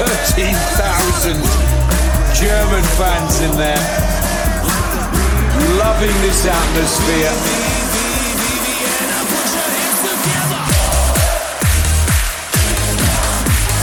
[0.00, 1.36] 13,000
[2.32, 3.76] German fans in there,
[5.76, 7.28] loving this atmosphere.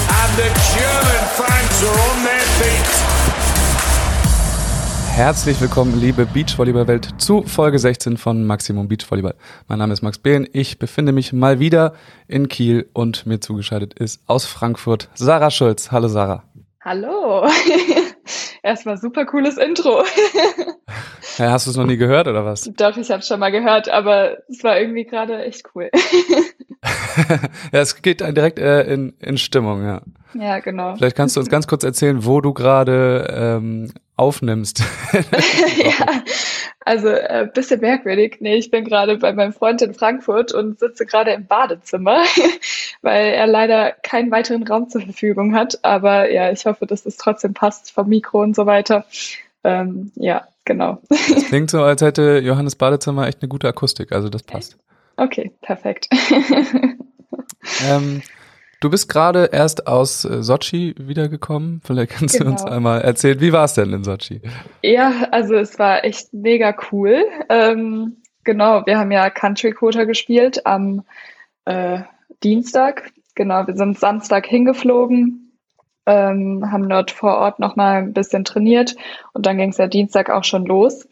[0.10, 3.37] And the German fans are on their feet.
[5.18, 9.34] Herzlich willkommen, liebe Beachvolleyball-Welt, zu Folge 16 von Maximum Beachvolleyball.
[9.68, 10.48] Mein Name ist Max Behn.
[10.54, 11.94] Ich befinde mich mal wieder
[12.28, 15.92] in Kiel und mir zugeschaltet ist aus Frankfurt Sarah Schulz.
[15.92, 16.44] Hallo Sarah.
[16.82, 17.48] Hallo.
[18.62, 20.04] Erstmal super cooles Intro.
[21.38, 22.64] Ja, hast du es noch nie gehört oder was?
[22.78, 25.92] Doch, ich habe schon mal gehört, aber es war irgendwie gerade echt cool.
[27.72, 30.02] ja, es geht direkt äh, in, in Stimmung, ja.
[30.34, 30.96] Ja, genau.
[30.96, 34.84] Vielleicht kannst du uns ganz kurz erzählen, wo du gerade ähm, aufnimmst.
[35.14, 36.24] ja,
[36.84, 38.38] also äh, bisschen merkwürdig.
[38.40, 42.24] Nee, ich bin gerade bei meinem Freund in Frankfurt und sitze gerade im Badezimmer,
[43.02, 45.84] weil er leider keinen weiteren Raum zur Verfügung hat.
[45.84, 49.06] Aber ja, ich hoffe, dass es trotzdem passt vom Mikro und so weiter.
[49.64, 51.00] Ähm, ja, genau.
[51.10, 54.78] Es klingt so, als hätte Johannes Badezimmer echt eine gute Akustik, also das passt.
[55.18, 56.08] Okay, perfekt.
[57.90, 58.22] ähm,
[58.80, 61.82] du bist gerade erst aus äh, Sochi wiedergekommen.
[61.84, 62.46] Vielleicht kannst genau.
[62.46, 62.76] du uns genau.
[62.76, 64.42] einmal erzählen, wie war es denn in Sochi?
[64.84, 67.24] Ja, also es war echt mega cool.
[67.50, 71.04] Ähm, genau, wir haben ja Country Quota gespielt am
[71.66, 72.00] äh,
[72.44, 73.12] Dienstag.
[73.36, 75.52] Genau, wir sind Samstag hingeflogen,
[76.08, 78.96] ähm, haben dort vor Ort nochmal ein bisschen trainiert
[79.34, 81.08] und dann ging es ja Dienstag auch schon los.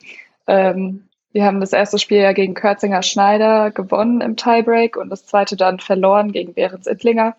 [0.48, 5.26] Ähm, wir haben das erste Spiel ja gegen Kürzinger Schneider gewonnen im Tiebreak und das
[5.26, 7.36] zweite dann verloren gegen Behrens Ittlinger.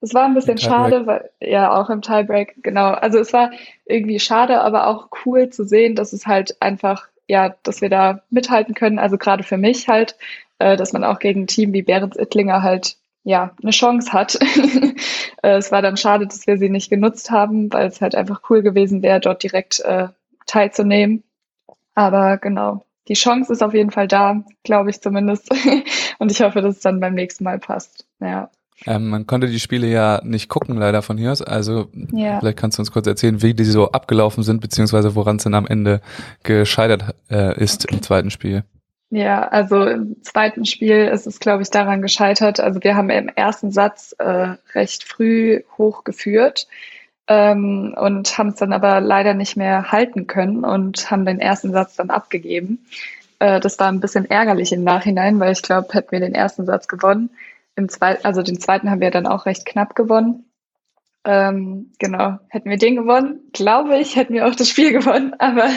[0.00, 2.92] Es war ein bisschen schade, weil ja auch im Tiebreak, genau.
[2.92, 3.50] Also es war
[3.84, 8.22] irgendwie schade, aber auch cool zu sehen, dass es halt einfach, ja, dass wir da
[8.30, 8.98] mithalten können.
[8.98, 10.16] Also gerade für mich halt,
[10.58, 14.36] äh, dass man auch gegen ein Team wie Behrens Ittlinger halt ja eine Chance hat.
[15.42, 18.42] äh, es war dann schade, dass wir sie nicht genutzt haben, weil es halt einfach
[18.48, 20.08] cool gewesen wäre, dort direkt äh,
[20.46, 21.24] teilzunehmen.
[21.94, 25.50] Aber genau, die Chance ist auf jeden Fall da, glaube ich zumindest.
[26.18, 28.06] Und ich hoffe, dass es dann beim nächsten Mal passt.
[28.20, 28.50] Ja.
[28.86, 31.42] Ähm, man konnte die Spiele ja nicht gucken, leider von hier aus.
[31.42, 32.40] Also ja.
[32.40, 35.54] vielleicht kannst du uns kurz erzählen, wie die so abgelaufen sind, beziehungsweise woran es dann
[35.54, 36.00] am Ende
[36.42, 38.64] gescheitert äh, ist im zweiten Spiel.
[39.10, 42.60] Ja, also im zweiten Spiel ist es, glaube ich, daran gescheitert.
[42.60, 46.68] Also wir haben im ersten Satz äh, recht früh hochgeführt
[47.26, 51.72] ähm, und haben es dann aber leider nicht mehr halten können und haben den ersten
[51.72, 52.86] Satz dann abgegeben.
[53.40, 56.64] Äh, das war ein bisschen ärgerlich im Nachhinein, weil ich glaube, hätten wir den ersten
[56.64, 57.30] Satz gewonnen,
[57.76, 60.44] im zweiten, also den zweiten haben wir dann auch recht knapp gewonnen.
[61.24, 65.68] Ähm, genau, hätten wir den gewonnen, glaube ich, hätten wir auch das Spiel gewonnen, aber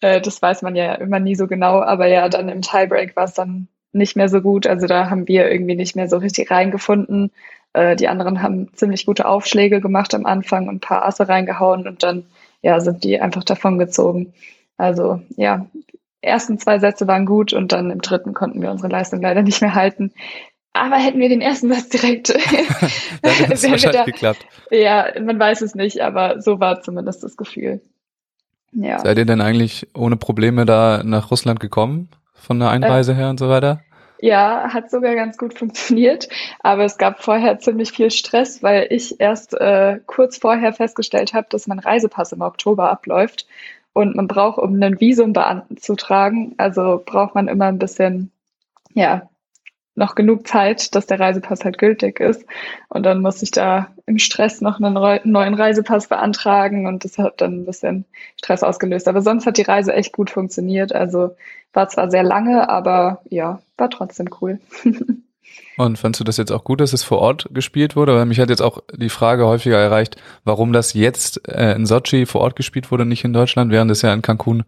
[0.00, 1.80] äh, das weiß man ja immer nie so genau.
[1.82, 4.66] Aber ja, dann im Tiebreak war es dann nicht mehr so gut.
[4.66, 7.32] Also da haben wir irgendwie nicht mehr so richtig reingefunden.
[7.72, 11.88] Äh, die anderen haben ziemlich gute Aufschläge gemacht am Anfang und ein paar Asse reingehauen
[11.88, 12.26] und dann
[12.62, 14.34] ja, sind die einfach davon gezogen.
[14.76, 15.66] Also ja,
[16.20, 19.60] ersten zwei Sätze waren gut und dann im dritten konnten wir unsere Leistung leider nicht
[19.62, 20.12] mehr halten.
[20.76, 22.28] Aber hätten wir den ersten Satz direkt,
[23.22, 24.46] wahrscheinlich da, geklappt.
[24.70, 27.80] Ja, man weiß es nicht, aber so war zumindest das Gefühl.
[28.72, 28.98] Ja.
[28.98, 32.08] Seid ihr denn eigentlich ohne Probleme da nach Russland gekommen?
[32.34, 33.80] Von der Einreise äh, her und so weiter?
[34.20, 36.28] Ja, hat sogar ganz gut funktioniert,
[36.60, 41.46] aber es gab vorher ziemlich viel Stress, weil ich erst äh, kurz vorher festgestellt habe,
[41.50, 43.46] dass mein Reisepass im Oktober abläuft
[43.92, 48.30] und man braucht, um ein Visum beanzutragen, also braucht man immer ein bisschen,
[48.94, 49.28] ja,
[49.96, 52.44] noch genug Zeit, dass der Reisepass halt gültig ist.
[52.88, 54.92] Und dann musste ich da im Stress noch einen
[55.24, 58.04] neuen Reisepass beantragen und das hat dann ein bisschen
[58.36, 59.08] Stress ausgelöst.
[59.08, 60.94] Aber sonst hat die Reise echt gut funktioniert.
[60.94, 61.34] Also
[61.72, 64.60] war zwar sehr lange, aber ja, war trotzdem cool.
[65.78, 68.14] Und fandst du das jetzt auch gut, dass es vor Ort gespielt wurde?
[68.14, 72.24] Weil mich hat jetzt auch die Frage häufiger erreicht, warum das jetzt äh, in Sochi
[72.24, 74.64] vor Ort gespielt wurde, nicht in Deutschland, während es ja in Cancun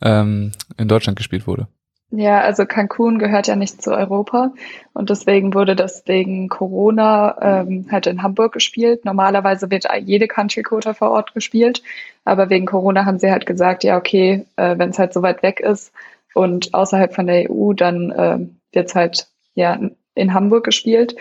[0.00, 1.68] ähm, in Deutschland gespielt wurde.
[2.10, 4.52] Ja, also Cancun gehört ja nicht zu Europa
[4.94, 9.04] und deswegen wurde das wegen Corona ähm, halt in Hamburg gespielt.
[9.04, 11.82] Normalerweise wird jede Country Quota vor Ort gespielt,
[12.24, 15.42] aber wegen Corona haben sie halt gesagt, ja okay, äh, wenn es halt so weit
[15.42, 15.92] weg ist
[16.32, 18.38] und außerhalb von der EU, dann äh,
[18.72, 19.78] wird es halt ja
[20.14, 21.16] in Hamburg gespielt.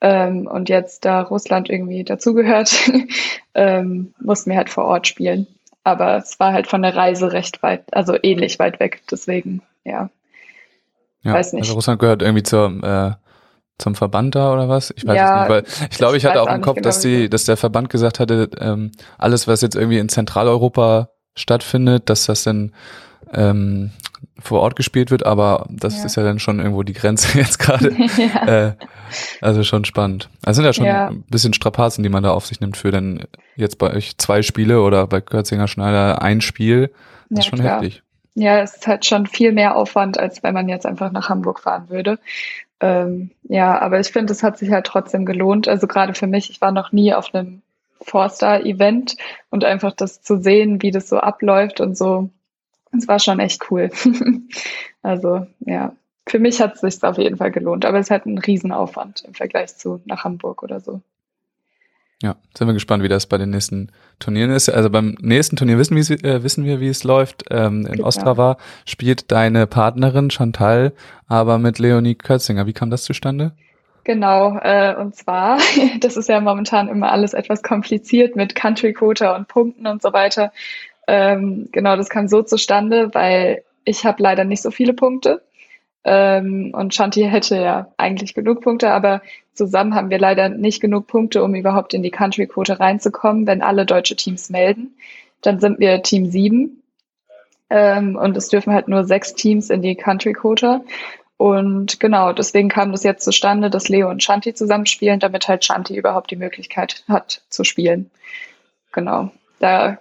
[0.00, 2.90] Ähm, und jetzt, da Russland irgendwie dazugehört,
[3.54, 5.46] ähm, mussten wir halt vor Ort spielen.
[5.84, 9.02] Aber es war halt von der Reise recht weit, also ähnlich weit weg.
[9.10, 10.08] Deswegen, ja.
[11.22, 11.62] Ja, weiß nicht.
[11.62, 13.12] Also Russland gehört irgendwie zur, äh,
[13.78, 14.92] zum Verband da oder was?
[14.96, 17.00] Ich weiß ja, es nicht, weil ich glaube, ich, hatte auch im Kopf, genau dass
[17.00, 22.26] die, dass der Verband gesagt hatte, ähm, alles, was jetzt irgendwie in Zentraleuropa stattfindet, dass
[22.26, 22.72] das dann
[23.32, 23.90] ähm,
[24.38, 26.04] vor Ort gespielt wird, aber das Ja.
[26.04, 27.94] ist ja dann schon irgendwo die Grenze jetzt gerade.
[28.16, 28.66] ja.
[28.68, 28.72] äh,
[29.40, 30.28] also schon spannend.
[30.44, 31.08] Also sind ja schon Ja.
[31.08, 33.24] ein bisschen Strapazen, die man da auf sich nimmt für dann
[33.56, 36.90] jetzt bei euch zwei Spiele oder bei Kürzinger Schneider ein Spiel.
[37.28, 37.80] Das ist schon klar.
[37.80, 38.02] heftig.
[38.40, 41.60] Ja, es ist halt schon viel mehr Aufwand, als wenn man jetzt einfach nach Hamburg
[41.60, 42.18] fahren würde.
[42.80, 45.68] Ähm, ja, aber ich finde, es hat sich halt trotzdem gelohnt.
[45.68, 47.60] Also gerade für mich, ich war noch nie auf einem
[48.00, 49.16] Four-Star-Event
[49.50, 52.30] und einfach das zu sehen, wie das so abläuft und so,
[52.92, 53.90] das war schon echt cool.
[55.02, 55.92] also ja,
[56.26, 59.22] für mich hat es sich auf jeden Fall gelohnt, aber es ist halt ein Riesenaufwand
[59.26, 61.02] im Vergleich zu nach Hamburg oder so.
[62.22, 64.68] Ja, sind wir gespannt, wie das bei den nächsten Turnieren ist.
[64.68, 67.44] Also beim nächsten Turnier wissen, äh, wissen wir, wie es läuft.
[67.50, 68.08] Ähm, in Genau.
[68.08, 70.92] Ostrava spielt deine Partnerin Chantal
[71.28, 72.66] aber mit Leonie Kürzinger.
[72.66, 73.52] Wie kam das zustande?
[74.04, 75.58] Genau, äh, und zwar,
[76.00, 80.12] das ist ja momentan immer alles etwas kompliziert mit Country Quota und Punkten und so
[80.12, 80.52] weiter.
[81.06, 85.42] Ähm, genau, das kam so zustande, weil ich habe leider nicht so viele Punkte.
[86.02, 89.20] Ähm, und Shanti hätte ja eigentlich genug Punkte, aber
[89.60, 93.60] zusammen haben wir leider nicht genug Punkte, um überhaupt in die Country Quote reinzukommen, wenn
[93.60, 94.94] alle deutsche Teams melden.
[95.42, 96.82] Dann sind wir Team 7.
[97.68, 100.80] Ähm, und es dürfen halt nur sechs Teams in die Country Quota.
[101.36, 105.94] Und genau, deswegen kam das jetzt zustande, dass Leo und Shanti zusammenspielen, damit halt Shanti
[105.94, 108.10] überhaupt die Möglichkeit hat zu spielen.
[108.92, 109.30] Genau.
[109.58, 109.98] Da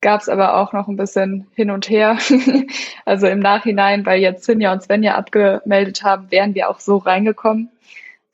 [0.00, 2.16] gab es aber auch noch ein bisschen hin und her.
[3.04, 7.70] also im Nachhinein, weil jetzt Sinja und Svenja abgemeldet haben, wären wir auch so reingekommen.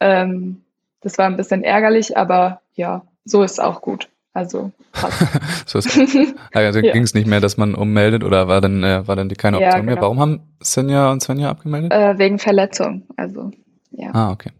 [0.04, 0.60] Ähm,
[1.00, 4.08] das war ein bisschen ärgerlich, aber ja, so ist auch gut.
[4.34, 4.70] Also
[5.66, 5.98] so ist,
[6.52, 6.92] also Ja.
[6.92, 9.60] ging es nicht mehr, dass man ummeldet oder war dann, äh, war dann die keine
[9.60, 9.94] Ja, Option mehr?
[9.94, 10.04] genau.
[10.06, 11.92] Warum haben Senja und Svenja abgemeldet?
[11.92, 13.04] äh, wegen Verletzung.
[13.16, 13.50] Also
[13.92, 14.10] ja.
[14.12, 14.50] Ah, okay.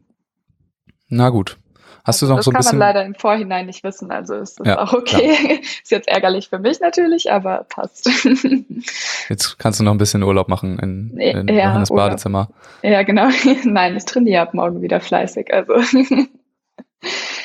[1.08, 1.58] Na gut.
[2.04, 2.78] Hast Also du noch das so ein kann bisschen.
[2.78, 5.60] man leider im Vorhinein nicht wissen, also ist das Ja, auch okay.
[5.82, 8.10] ist jetzt ärgerlich für mich natürlich, aber passt.
[9.28, 12.10] Jetzt kannst du noch ein bisschen Urlaub machen in, in ja, Johannes Urlaub.
[12.10, 12.50] Badezimmer.
[12.82, 13.28] ja, genau.
[13.64, 15.52] Nein, ich trainiere ab morgen wieder fleißig.
[15.52, 15.74] Also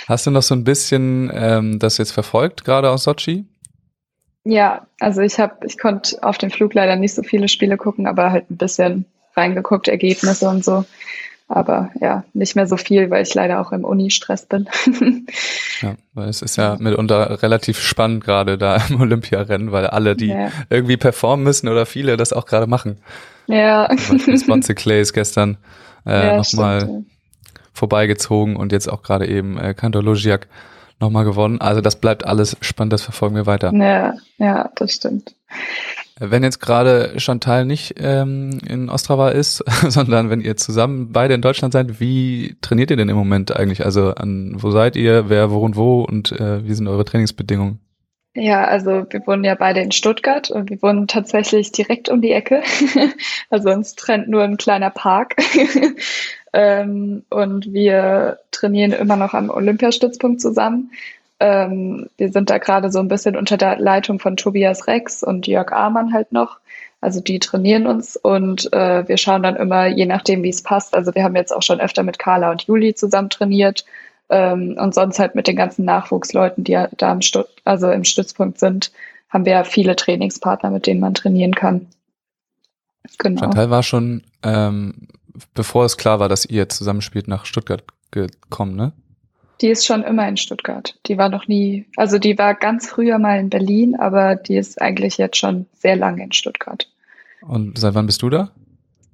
[0.08, 3.46] Hast du noch so ein bisschen ähm, das jetzt verfolgt, gerade aus Sochi?
[4.46, 8.08] ja, also ich habe, ich konnte auf dem Flug leider nicht so viele Spiele gucken,
[8.08, 9.06] aber halt ein bisschen
[9.36, 10.86] reingeguckt, Ergebnisse und so.
[11.52, 14.70] Aber ja, nicht mehr so viel, weil ich leider auch im Uni-Stress bin.
[15.82, 20.28] Ja, weil es ist ja mitunter relativ spannend gerade da im Olympiarennen, weil alle, die
[20.28, 20.52] ja.
[20.70, 22.98] irgendwie performen müssen oder viele das auch gerade machen.
[23.48, 23.90] ja.
[23.98, 25.58] Sponze Clay ist gestern
[26.06, 27.06] äh, ja, nochmal
[27.74, 30.50] vorbeigezogen und jetzt auch gerade eben äh, Kantor Logiak
[31.00, 31.62] nochmal gewonnen.
[31.62, 33.72] Also das bleibt alles spannend, das verfolgen wir weiter.
[33.74, 35.34] ja, ja, das stimmt.
[36.20, 41.42] Wenn jetzt gerade Chantal nicht ähm, in Ostrava ist, sondern wenn ihr zusammen beide in
[41.42, 43.86] Deutschland seid, wie trainiert ihr denn im Moment eigentlich?
[43.86, 47.80] Also an wo seid ihr, wer wohnt wo und äh, wie sind eure Trainingsbedingungen?
[48.36, 52.32] Ja, also wir wohnen ja beide in Stuttgart und wir wohnen tatsächlich direkt um die
[52.32, 52.62] Ecke.
[53.50, 55.36] Also uns trennt nur ein kleiner Park.
[56.54, 60.92] ähm, und wir trainieren immer noch am Olympiastützpunkt zusammen.
[61.40, 65.48] Ähm, wir sind da gerade so ein bisschen unter der Leitung von Tobias Rex und
[65.48, 66.60] Jörg Amann halt noch.
[67.02, 70.94] Also die trainieren uns und äh, wir schauen dann immer, je nachdem, wie es passt.
[70.94, 73.86] Also wir haben jetzt auch schon öfter mit Carla und Juli zusammen trainiert
[74.30, 78.60] ähm, und sonst halt mit den ganzen Nachwuchsleuten, die da im, Stu also im Stützpunkt
[78.60, 78.92] sind,
[79.30, 81.88] haben wir ja viele Trainingspartner, mit denen man trainieren kann.
[83.18, 83.42] Genau.
[83.42, 85.08] Chantal war schon, ähm,
[85.54, 88.92] bevor es klar war, dass ihr zusammenspielt, nach Stuttgart gekommen, ne?
[89.62, 90.98] Die ist schon immer in Stuttgart.
[91.06, 94.82] Die war noch nie, also die war ganz früher mal in Berlin, aber die ist
[94.82, 96.88] eigentlich jetzt schon sehr lange in Stuttgart.
[97.42, 98.52] Und seit wann bist du da?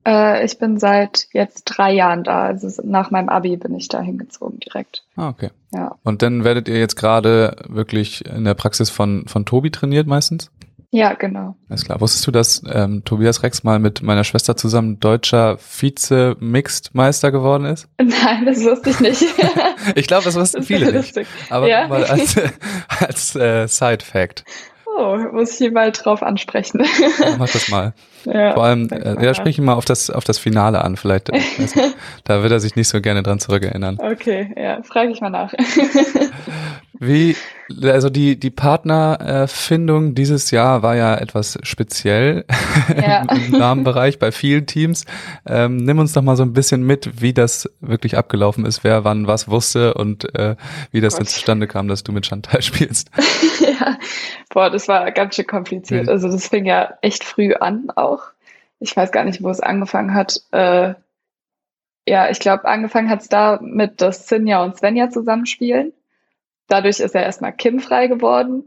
[0.05, 2.45] Äh, ich bin seit jetzt drei Jahren da.
[2.45, 5.03] Also nach meinem Abi bin ich da hingezogen direkt.
[5.15, 5.49] Ah, okay.
[5.73, 5.95] Ja.
[6.03, 10.51] Und dann werdet ihr jetzt gerade wirklich in der Praxis von, von Tobi trainiert meistens?
[10.91, 11.55] Ja, genau.
[11.69, 11.99] Alles klar.
[12.01, 17.87] Wusstest du, dass ähm, Tobias Rex mal mit meiner Schwester zusammen deutscher Vize-Mixed-Meister geworden ist?
[17.99, 19.23] Nein, das wusste ich nicht.
[19.95, 20.95] Ich glaube, das wussten Das viele nicht.
[20.95, 21.27] lustig.
[21.49, 21.87] Aber Ja.
[21.87, 22.35] mal als,
[22.99, 24.43] als äh, Side-Fact.
[24.97, 26.85] Oh, muss ich ihn mal drauf ansprechen.
[27.37, 27.93] Mach das mal.
[28.25, 30.95] ja, Vor allem, äh, ja, sprich ihn mal auf das, auf das Finale an.
[30.95, 31.75] Vielleicht, äh, nicht.
[32.23, 33.99] da wird er sich nicht so gerne dran zurückerinnern.
[33.99, 35.53] Okay, ja, frage ich mal nach.
[36.97, 37.35] Wie,
[37.83, 42.45] also die, die Partnerfindung dieses Jahr war ja etwas speziell
[42.95, 43.23] Ja.
[43.29, 45.05] im, Damenbereich bei vielen Teams.
[45.45, 49.03] Ähm, nimm uns doch mal so ein bisschen mit, wie das wirklich abgelaufen ist, wer
[49.03, 50.55] wann was wusste und äh,
[50.91, 51.33] wie das dann Gott.
[51.33, 53.09] zustande kam, dass du mit Chantal spielst.
[53.79, 53.97] Ja,
[54.49, 56.07] boah, das war ganz schön kompliziert.
[56.07, 56.09] Wild.
[56.09, 58.23] Also das fing ja echt früh an auch.
[58.79, 60.41] Ich weiß gar nicht, wo es angefangen hat.
[60.51, 60.95] Äh,
[62.07, 65.93] ja, ich glaube, angefangen hat es da mit, dass Sinja und Svenja zusammenspielen.
[66.67, 68.63] Dadurch ist ja erstmal Kim frei geworden.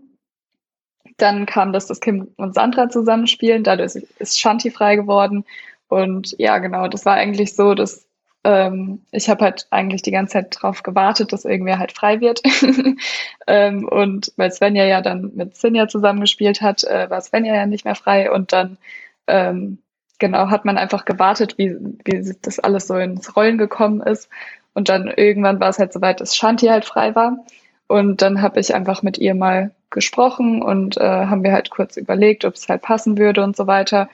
[1.17, 5.45] Dann kam das, dass Kim und Sandra zusammenspielen, dadurch ist Shanti frei geworden.
[5.89, 8.08] Und ja, genau, das war eigentlich so, dass
[8.45, 12.43] ähm, ich habe halt eigentlich die ganze Zeit drauf gewartet, dass irgendwer halt frei wird.
[13.47, 17.85] ähm, und weil Svenja ja dann mit Sinja zusammengespielt hat, äh, war Svenja ja nicht
[17.85, 18.79] mehr frei und dann
[19.27, 19.79] ähm,
[20.19, 24.29] genau hat man einfach gewartet, wie, wie das alles so ins Rollen gekommen ist.
[24.75, 27.45] Und dann irgendwann war es halt soweit, dass Shanti halt frei war.
[27.89, 31.97] Und dann habe ich einfach mit ihr mal gesprochen und äh, haben wir halt kurz
[31.97, 34.09] überlegt, ob es halt passen würde und so weiter.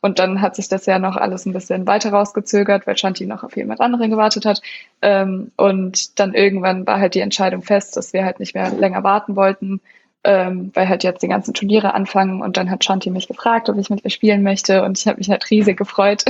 [0.00, 3.42] Und dann hat sich das ja noch alles ein bisschen weiter rausgezögert, weil Shanti noch
[3.42, 4.62] auf jemand anderen gewartet hat.
[5.02, 9.02] Ähm, und dann irgendwann war halt die Entscheidung fest, dass wir halt nicht mehr länger
[9.02, 9.80] warten wollten,
[10.22, 12.42] ähm, weil halt jetzt die ganzen Turniere anfangen.
[12.42, 14.84] Und dann hat Shanti mich gefragt, ob ich mit ihr spielen möchte.
[14.84, 16.24] Und ich habe mich halt riesig gefreut.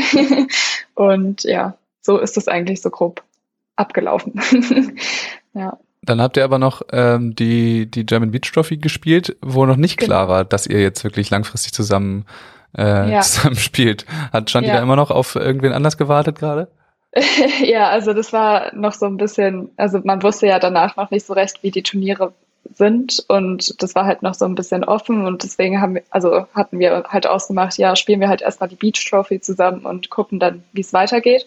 [0.94, 3.22] und ja, so ist es eigentlich so grob
[3.76, 4.40] abgelaufen.
[5.54, 5.76] ja.
[6.02, 9.98] Dann habt ihr aber noch ähm, die, die German Beach Trophy gespielt, wo noch nicht
[9.98, 10.32] klar genau.
[10.32, 12.24] war, dass ihr jetzt wirklich langfristig zusammen,
[12.76, 13.20] äh, ja.
[13.22, 14.06] zusammen spielt.
[14.32, 14.76] Hat Shanti ja.
[14.76, 16.68] da immer noch auf irgendwen anders gewartet gerade?
[17.62, 21.26] ja, also das war noch so ein bisschen, also man wusste ja danach noch nicht
[21.26, 22.32] so recht, wie die Turniere
[22.74, 26.46] sind und das war halt noch so ein bisschen offen und deswegen haben wir, also
[26.54, 30.38] hatten wir halt ausgemacht, ja, spielen wir halt erstmal die Beach Trophy zusammen und gucken
[30.38, 31.46] dann, wie es weitergeht.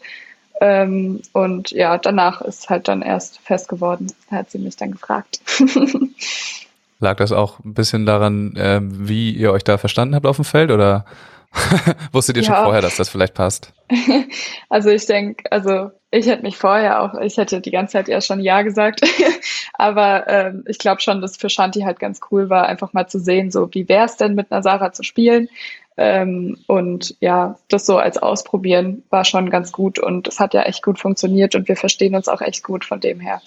[0.61, 4.13] Ähm, und ja, danach ist halt dann erst fest geworden.
[4.29, 5.41] Da hat sie mich dann gefragt.
[7.01, 10.45] Lag das auch ein bisschen daran, äh, wie ihr euch da verstanden habt auf dem
[10.45, 11.05] Feld oder
[12.13, 12.55] wusstet ihr ja.
[12.55, 13.73] schon vorher, dass das vielleicht passt?
[14.69, 18.27] also ich denke, also ich hätte mich vorher auch, ich hätte die ganze Zeit erst
[18.27, 19.01] schon Ja gesagt,
[19.73, 23.19] aber ähm, ich glaube schon, dass für Shanti halt ganz cool war, einfach mal zu
[23.19, 25.49] sehen, so wie wäre es denn mit einer Sarah zu spielen
[25.97, 30.63] ähm, und ja, das so als Ausprobieren war schon ganz gut und es hat ja
[30.63, 32.85] echt gut funktioniert und wir verstehen uns auch echt gut.
[32.85, 33.41] Von dem her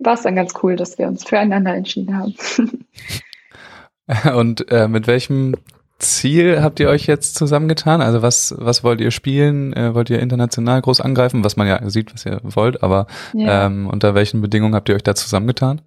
[0.00, 2.34] war es dann ganz cool, dass wir uns füreinander entschieden haben.
[4.36, 5.54] und äh, mit welchem
[5.98, 8.00] Ziel habt ihr euch jetzt zusammengetan?
[8.00, 9.72] Also was, was wollt ihr spielen?
[9.74, 11.44] Äh, wollt ihr international groß angreifen?
[11.44, 13.66] Was man ja sieht, was ihr wollt, aber ja.
[13.66, 15.82] ähm, unter welchen Bedingungen habt ihr euch da zusammengetan?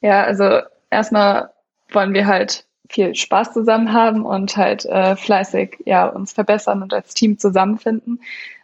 [0.00, 0.60] Ja, also
[0.90, 1.50] erstmal
[1.90, 6.92] wollen wir halt viel Spaß zusammen haben und halt äh, fleißig ja uns verbessern und
[6.92, 8.20] als Team zusammenfinden.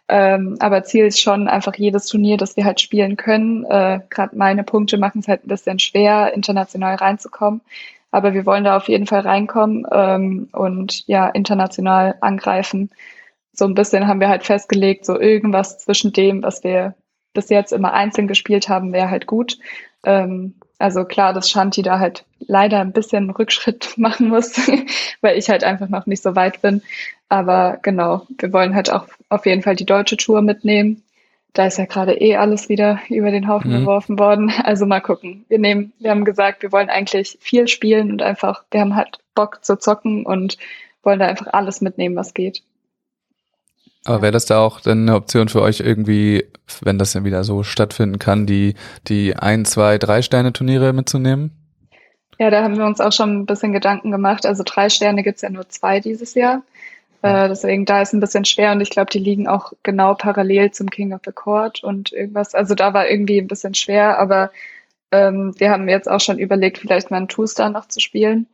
[0.09, 3.63] Ähm, aber Ziel ist schon einfach jedes Turnier, das wir halt spielen können.
[3.65, 7.61] Äh, Gerade meine Punkte machen es halt ein bisschen schwer, international reinzukommen.
[8.11, 12.89] Aber wir wollen da auf jeden Fall reinkommen ähm, und ja, international angreifen.
[13.53, 16.95] So ein bisschen haben wir halt festgelegt, so irgendwas zwischen dem, was wir
[17.33, 19.59] bis jetzt immer einzeln gespielt haben, wäre halt gut.
[20.03, 24.57] Ähm, also klar, dass Shanti da halt leider ein bisschen Rückschritt machen muss,
[25.21, 26.81] weil ich halt einfach noch nicht so weit bin.
[27.27, 31.03] Aber genau, wir wollen halt auch auf jeden Fall die deutsche Tour mitnehmen.
[31.53, 33.79] Da ist ja gerade eh alles wieder über den Haufen mhm.
[33.81, 34.51] geworfen worden.
[34.63, 35.45] Also mal gucken.
[35.49, 39.19] Wir nehmen, wir haben gesagt, wir wollen eigentlich viel spielen und einfach, wir haben halt
[39.35, 40.57] Bock zu zocken und
[41.03, 42.63] wollen da einfach alles mitnehmen, was geht.
[44.09, 46.45] Aber wäre das da auch dann eine Option für euch irgendwie,
[46.81, 48.73] wenn das dann wieder so stattfinden kann, die,
[49.07, 51.51] die ein, zwei, drei Sterne Turniere mitzunehmen?
[52.39, 54.47] Ja, da haben wir uns auch schon ein bisschen Gedanken gemacht.
[54.47, 56.63] Also drei Sterne gibt's ja nur zwei dieses Jahr.
[57.21, 60.71] Äh, deswegen da ist ein bisschen schwer und ich glaube, die liegen auch genau parallel
[60.71, 62.55] zum King of the Court und irgendwas.
[62.55, 64.49] Also da war irgendwie ein bisschen schwer, aber
[65.11, 68.47] ähm, wir haben jetzt auch schon überlegt, vielleicht mal einen Two-Star noch zu spielen.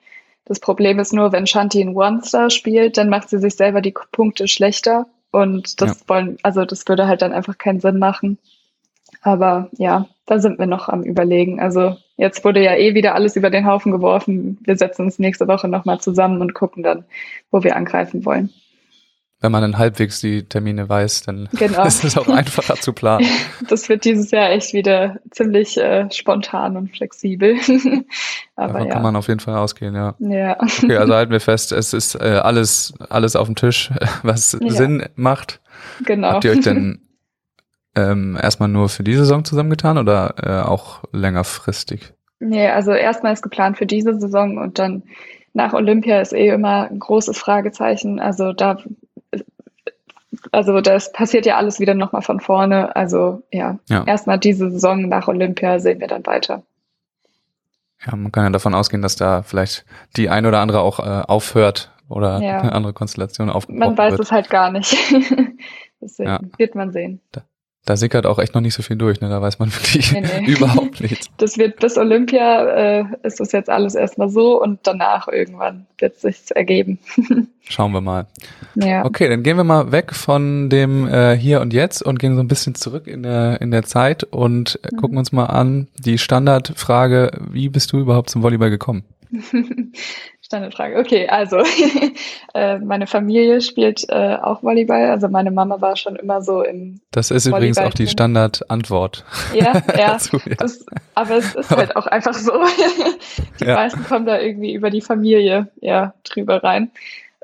[0.43, 3.93] Das Problem ist nur, wenn Shanti einen One-Star spielt, dann macht sie sich selber die
[4.11, 6.09] Punkte schlechter und das ja.
[6.09, 8.37] wollen, also das würde halt dann einfach keinen Sinn machen.
[9.21, 11.59] Aber ja, da sind wir noch am Überlegen.
[11.59, 14.57] Also jetzt wurde ja eh wieder alles über den Haufen geworfen.
[14.61, 17.05] Wir setzen uns nächste Woche nochmal zusammen und gucken dann,
[17.51, 18.49] wo wir angreifen wollen
[19.45, 21.85] wenn man dann halbwegs die Termine weiß, dann genau.
[21.85, 23.27] ist es auch einfacher zu planen.
[23.69, 27.55] Das wird dieses Jahr echt wieder ziemlich äh, spontan und flexibel.
[28.55, 28.93] Aber Davon ja.
[28.93, 30.15] kann man auf jeden Fall ausgehen, ja.
[30.19, 30.57] Ja.
[30.59, 33.91] Okay, also halten wir fest, es ist äh, alles, alles auf dem Tisch,
[34.23, 34.69] was ja.
[34.71, 35.61] Sinn macht.
[36.05, 36.29] Genau.
[36.29, 37.01] Habt ihr euch denn
[37.95, 42.13] ähm, erstmal nur für die Saison zusammengetan oder äh, auch längerfristig?
[42.39, 45.03] Nee, also erstmal ist geplant für diese Saison und dann
[45.53, 48.19] nach Olympia ist eh immer ein großes Fragezeichen.
[48.19, 48.77] Also da
[50.51, 52.95] also das passiert ja alles wieder nochmal von vorne.
[52.95, 54.03] Also ja, ja.
[54.05, 56.63] erstmal diese Saison nach Olympia sehen wir dann weiter.
[58.05, 59.85] Ja, man kann ja davon ausgehen, dass da vielleicht
[60.15, 62.59] die ein oder andere auch äh, aufhört oder ja.
[62.61, 64.21] eine andere Konstellation aufgebaut Man weiß wird.
[64.21, 64.95] es halt gar nicht.
[66.01, 66.39] Deswegen ja.
[66.57, 67.21] wird man sehen.
[67.31, 67.41] Da,
[67.85, 69.29] da sickert auch echt noch nicht so viel durch, ne?
[69.29, 70.51] Da weiß man wirklich nee, nee.
[70.51, 71.27] überhaupt nichts.
[71.37, 72.65] Das wird bis Olympia
[72.99, 76.99] äh, ist das jetzt alles erstmal so und danach irgendwann wird es sich ergeben.
[77.61, 78.27] Schauen wir mal.
[78.75, 79.05] Ja.
[79.05, 82.41] Okay, dann gehen wir mal weg von dem äh, Hier und Jetzt und gehen so
[82.41, 84.97] ein bisschen zurück in der in der Zeit und äh, mhm.
[84.97, 89.03] gucken uns mal an die Standardfrage: Wie bist du überhaupt zum Volleyball gekommen?
[90.45, 90.99] Standardfrage.
[90.99, 91.57] Okay, also
[92.53, 95.09] äh, meine Familie spielt äh, auch Volleyball.
[95.09, 97.01] Also meine Mama war schon immer so im.
[97.09, 99.25] Das ist übrigens auch die Standardantwort.
[99.55, 100.13] Ja, ja.
[100.13, 100.55] dazu, ja.
[100.55, 100.85] Das,
[101.15, 102.51] aber es ist halt auch einfach so.
[103.59, 103.73] die ja.
[103.73, 106.91] meisten kommen da irgendwie über die Familie ja drüber rein.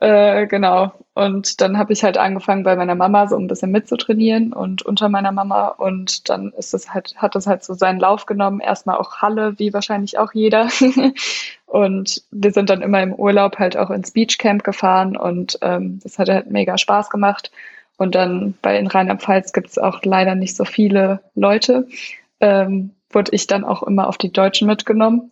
[0.02, 0.94] Äh, genau.
[1.14, 5.10] Und dann habe ich halt angefangen bei meiner Mama so ein bisschen mitzutrainieren und unter
[5.10, 5.68] meiner Mama.
[5.68, 8.62] Und dann ist es halt, hat es halt so seinen Lauf genommen.
[8.62, 10.70] Erstmal auch Halle, wie wahrscheinlich auch jeder.
[11.68, 16.18] und wir sind dann immer im Urlaub halt auch ins Beachcamp gefahren und ähm, das
[16.18, 17.52] hat halt mega Spaß gemacht.
[17.98, 21.88] Und dann bei in Rheinland-Pfalz gibt es auch leider nicht so viele Leute.
[22.40, 25.32] Ähm, wurde ich dann auch immer auf die Deutschen mitgenommen.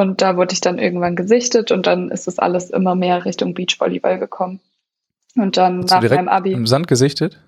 [0.00, 3.52] Und da wurde ich dann irgendwann gesichtet und dann ist das alles immer mehr Richtung
[3.52, 4.60] Beachvolleyball gekommen.
[5.36, 6.52] Und dann Hast nach meinem Abi.
[6.52, 7.38] Im Sand gesichtet?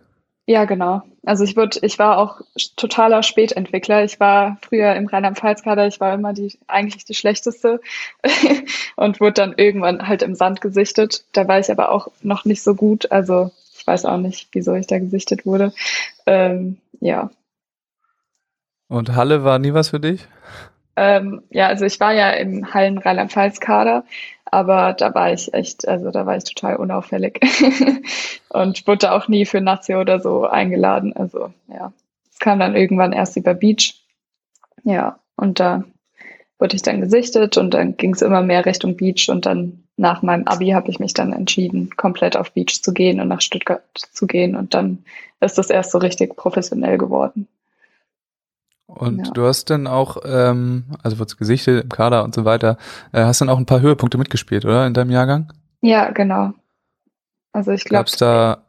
[0.47, 1.03] Ja, genau.
[1.25, 2.41] Also ich wurde, ich war auch
[2.77, 4.05] totaler Spätentwickler.
[4.05, 7.81] Ich war früher im Rheinland-Pfalz-Kader, ich war immer die, eigentlich die schlechteste
[8.97, 11.25] und wurde dann irgendwann halt im Sand gesichtet.
[11.33, 13.11] Da war ich aber auch noch nicht so gut.
[13.11, 15.73] Also ich weiß auch nicht, wieso ich da gesichtet wurde.
[16.27, 17.31] Ähm, ja.
[18.89, 20.27] Und Halle war nie was für dich?
[20.97, 24.05] Ähm, ja, also ich war ja im Hallen Rheinland-Pfalz-Kader,
[24.45, 27.41] aber da war ich echt, also da war ich total unauffällig
[28.51, 31.15] und wurde auch nie für Nazi oder so eingeladen.
[31.17, 31.93] Also ja,
[32.31, 33.95] es kam dann irgendwann erst über Beach.
[34.85, 35.85] Ja, und da
[36.59, 40.23] wurde ich dann gesichtet und dann ging es immer mehr Richtung Beach und dann nach
[40.23, 43.83] meinem Abi habe ich mich dann entschieden, komplett auf Beach zu gehen und nach Stuttgart
[43.95, 45.05] zu gehen und dann
[45.41, 47.49] ist das erst so richtig professionell geworden.
[48.95, 49.33] Und ja.
[49.33, 52.77] du hast dann auch, ähm, also wurdest gesichtet im Kader und so weiter,
[53.13, 55.53] äh, hast dann auch ein paar Höhepunkte mitgespielt, oder, in deinem Jahrgang?
[55.81, 56.53] Ja, genau.
[57.53, 58.05] Also ich glaube.
[58.05, 58.65] Gab's da,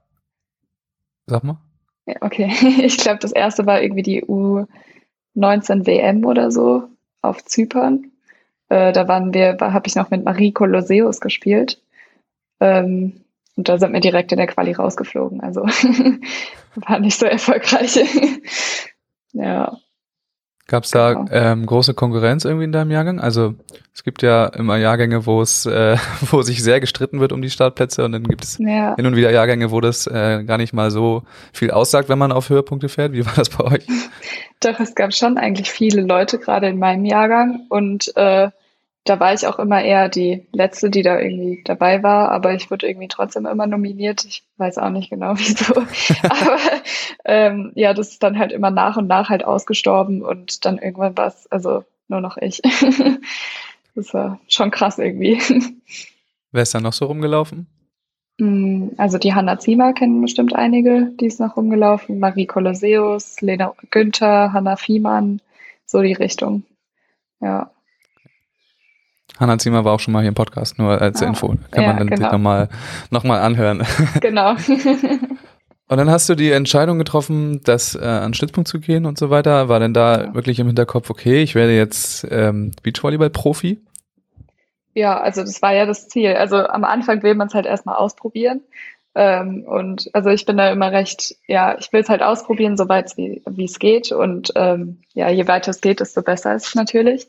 [1.27, 1.57] sag mal?
[2.05, 2.51] Ja, okay.
[2.83, 6.83] Ich glaube, das erste war irgendwie die U19 WM oder so
[7.21, 8.11] auf Zypern.
[8.69, 11.81] Äh, da waren wir, habe ich noch mit Marie Kolosseus gespielt.
[12.59, 13.21] Ähm,
[13.55, 15.41] und da sind wir direkt in der Quali rausgeflogen.
[15.41, 15.61] Also
[16.75, 17.99] war nicht so erfolgreich.
[19.33, 19.77] ja.
[20.67, 21.29] Gab es da genau.
[21.31, 23.19] ähm, große Konkurrenz irgendwie in deinem Jahrgang?
[23.19, 23.55] Also
[23.93, 25.97] es gibt ja immer Jahrgänge, wo es, äh,
[26.31, 28.95] wo sich sehr gestritten wird um die Startplätze und dann gibt es ja.
[28.95, 32.31] hin und wieder Jahrgänge, wo das äh, gar nicht mal so viel aussagt, wenn man
[32.31, 33.11] auf Höhepunkte fährt.
[33.11, 33.85] Wie war das bei euch?
[34.61, 38.49] Doch, es gab schon eigentlich viele Leute gerade in meinem Jahrgang und äh,
[39.05, 42.71] da war ich auch immer eher die Letzte, die da irgendwie dabei war, aber ich
[42.71, 44.23] wurde irgendwie trotzdem immer nominiert.
[44.23, 45.73] Ich weiß auch nicht genau wieso.
[46.23, 46.57] aber
[47.25, 51.17] ähm, ja, das ist dann halt immer nach und nach halt ausgestorben und dann irgendwann
[51.17, 52.61] war es, also nur noch ich.
[53.95, 55.39] das war schon krass irgendwie.
[56.51, 57.67] Wer ist da noch so rumgelaufen?
[58.39, 62.19] Mm, also die Hanna Ziemer kennen bestimmt einige, die ist noch rumgelaufen.
[62.19, 65.41] Marie Kolosseus, Lena Günther, Hanna Fiemann,
[65.85, 66.63] so die Richtung.
[67.41, 67.71] Ja.
[69.39, 71.55] Hanna Zimmer war auch schon mal hier im Podcast, nur als ah, Info.
[71.71, 72.31] Kann ja, man dann genau.
[72.31, 72.69] nochmal
[73.09, 73.83] noch mal anhören.
[74.21, 74.51] Genau.
[75.87, 79.29] und dann hast du die Entscheidung getroffen, das äh, an Stützpunkt zu gehen und so
[79.29, 79.69] weiter.
[79.69, 80.33] War denn da ja.
[80.35, 83.81] wirklich im Hinterkopf, okay, ich werde jetzt ähm, Beachvolleyball-Profi?
[84.93, 86.35] Ja, also das war ja das Ziel.
[86.35, 88.61] Also am Anfang will man es halt erstmal ausprobieren.
[89.15, 93.15] Ähm, und also ich bin da immer recht, ja, ich will es halt ausprobieren, soweit
[93.17, 94.11] wie es geht.
[94.11, 97.27] Und ähm, ja, je weiter es geht, desto besser ist es natürlich.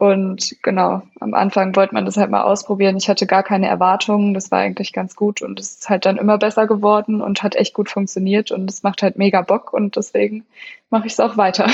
[0.00, 2.96] Und genau, am Anfang wollte man das halt mal ausprobieren.
[2.96, 4.32] Ich hatte gar keine Erwartungen.
[4.32, 7.54] Das war eigentlich ganz gut und es ist halt dann immer besser geworden und hat
[7.54, 10.46] echt gut funktioniert und es macht halt mega Bock und deswegen
[10.88, 11.66] mache ich es auch weiter.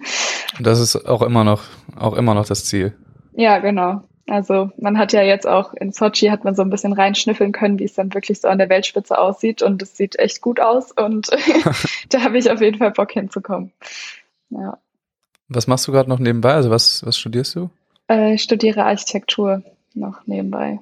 [0.60, 1.64] das ist auch immer noch,
[1.98, 2.94] auch immer noch das Ziel.
[3.32, 4.04] Ja, genau.
[4.28, 7.80] Also man hat ja jetzt auch in Sochi hat man so ein bisschen reinschnüffeln können,
[7.80, 10.92] wie es dann wirklich so an der Weltspitze aussieht und es sieht echt gut aus
[10.92, 11.28] und
[12.10, 13.72] da habe ich auf jeden Fall Bock hinzukommen.
[14.50, 14.78] Ja.
[15.48, 16.54] Was machst du gerade noch nebenbei?
[16.54, 17.70] Also was, was studierst du?
[18.08, 19.62] Äh, ich studiere Architektur
[19.94, 20.80] noch nebenbei.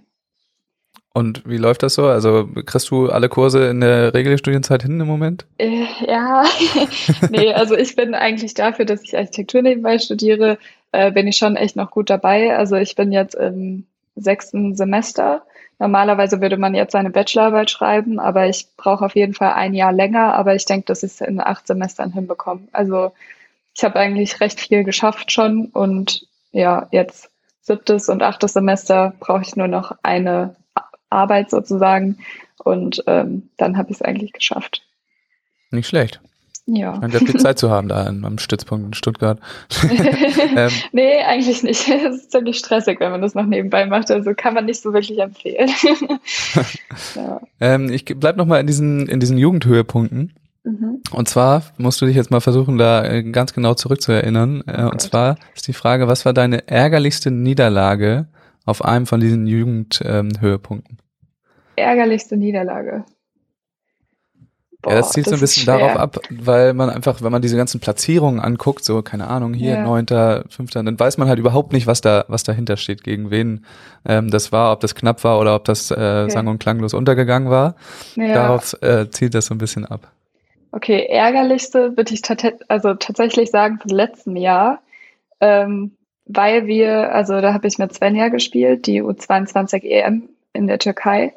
[1.14, 2.06] Und wie läuft das so?
[2.06, 5.44] Also kriegst du alle Kurse in der Regelstudienzeit hin im Moment?
[5.58, 6.42] Äh, ja,
[7.30, 10.58] nee, also ich bin eigentlich dafür, dass ich Architektur nebenbei studiere,
[10.92, 12.56] äh, bin ich schon echt noch gut dabei.
[12.56, 13.84] Also ich bin jetzt im
[14.16, 15.42] sechsten Semester.
[15.78, 19.92] Normalerweise würde man jetzt seine Bachelorarbeit schreiben, aber ich brauche auf jeden Fall ein Jahr
[19.92, 22.68] länger, aber ich denke, dass ich es in acht Semestern hinbekomme.
[22.72, 23.12] Also
[23.74, 27.30] ich habe eigentlich recht viel geschafft schon und ja, jetzt
[27.60, 30.56] siebtes und achtes Semester brauche ich nur noch eine
[31.08, 32.18] Arbeit sozusagen
[32.58, 34.82] und ähm, dann habe ich es eigentlich geschafft.
[35.70, 36.20] Nicht schlecht.
[36.66, 36.92] Ja.
[36.92, 39.40] Man hat viel Zeit zu haben da am Stützpunkt in Stuttgart.
[40.56, 41.88] ähm, nee, eigentlich nicht.
[41.88, 44.10] Es ist ziemlich stressig, wenn man das noch nebenbei macht.
[44.10, 45.68] Also kann man nicht so wirklich empfehlen.
[47.16, 47.40] ja.
[47.60, 50.34] ähm, ich bleib noch mal in diesen, in diesen Jugendhöhepunkten.
[50.64, 51.02] Mhm.
[51.12, 54.62] Und zwar musst du dich jetzt mal versuchen, da äh, ganz genau zurückzuerinnern.
[54.66, 58.28] Oh und zwar ist die Frage, was war deine ärgerlichste Niederlage
[58.64, 60.98] auf einem von diesen Jugendhöhepunkten?
[60.98, 61.04] Ähm,
[61.76, 63.04] Ärgerlichste Niederlage.
[64.82, 67.56] Boah, ja, das zielt so ein bisschen darauf ab, weil man einfach, wenn man diese
[67.56, 70.44] ganzen Platzierungen anguckt, so, keine Ahnung, hier neunter, ja.
[70.48, 73.64] fünfter, dann weiß man halt überhaupt nicht, was da, was dahinter steht, gegen wen
[74.04, 76.30] ähm, das war, ob das knapp war oder ob das äh, okay.
[76.30, 77.76] sang- und klanglos untergegangen war.
[78.16, 78.34] Ja.
[78.34, 80.10] Darauf äh, zielt das so ein bisschen ab.
[80.72, 82.22] Okay, ärgerlichste würde ich
[82.68, 84.82] also tatsächlich sagen vom letzten Jahr,
[85.40, 90.78] ähm, weil wir, also da habe ich mit Svenja gespielt, die U22 EM in der
[90.78, 91.34] Türkei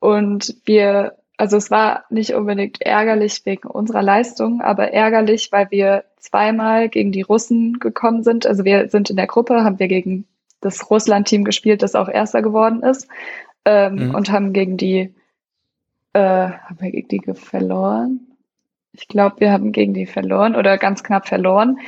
[0.00, 6.04] und wir also es war nicht unbedingt ärgerlich wegen unserer Leistung, aber ärgerlich, weil wir
[6.18, 8.46] zweimal gegen die Russen gekommen sind.
[8.46, 10.24] Also wir sind in der Gruppe, haben wir gegen
[10.60, 13.08] das Russland-Team gespielt, das auch Erster geworden ist,
[13.64, 14.14] ähm, mhm.
[14.14, 15.12] und haben gegen die,
[16.12, 18.20] äh, haben wir gegen die verloren?
[18.92, 21.78] Ich glaube, wir haben gegen die verloren oder ganz knapp verloren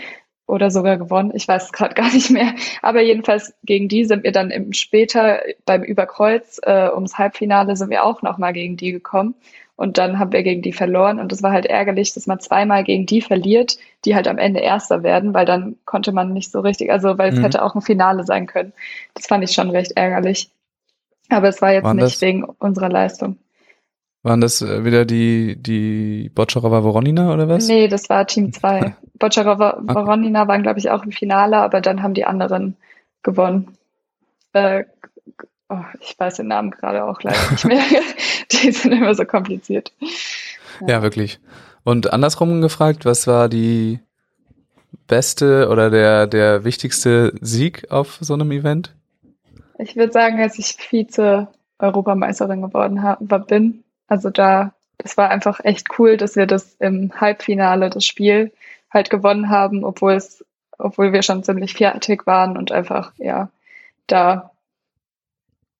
[0.47, 1.33] oder sogar gewonnen.
[1.35, 2.55] Ich weiß es gerade gar nicht mehr.
[2.83, 7.91] Aber jedenfalls gegen die sind wir dann im später beim Überkreuz äh, ums Halbfinale sind
[7.91, 9.35] wir auch nochmal gegen die gekommen.
[9.77, 11.19] Und dann haben wir gegen die verloren.
[11.19, 14.61] Und es war halt ärgerlich, dass man zweimal gegen die verliert, die halt am Ende
[14.61, 17.43] Erster werden, weil dann konnte man nicht so richtig, also weil es mhm.
[17.43, 18.73] hätte auch ein Finale sein können.
[19.15, 20.51] Das fand ich schon recht ärgerlich.
[21.29, 23.39] Aber es war jetzt Waren nicht wegen unserer Leistung.
[24.25, 27.69] Waren das äh, wieder die, die Bocciarova Voronina oder was?
[27.69, 28.97] Nee, das war Team 2.
[29.19, 32.77] Bocciarova Voronina waren, glaube ich, auch im Finale, aber dann haben die anderen
[33.23, 33.77] gewonnen.
[34.55, 34.85] Äh,
[35.69, 37.83] oh, ich weiß den Namen gerade auch leider nicht mehr.
[38.53, 39.93] die sind immer so kompliziert.
[40.81, 40.89] Ja.
[40.89, 41.39] ja, wirklich.
[41.85, 44.01] Und andersrum gefragt, was war die
[45.07, 48.95] beste oder der, der wichtigste Sieg auf so einem Event?
[49.79, 55.99] Ich würde sagen, als ich Vize-Europameisterin geworden hab, bin, also da, das war einfach echt
[55.99, 58.53] cool, dass wir das im Halbfinale, das Spiel
[58.91, 60.45] halt gewonnen haben, obwohl es,
[60.79, 63.51] obwohl wir schon ziemlich fertig waren und einfach, ja,
[64.07, 64.53] da,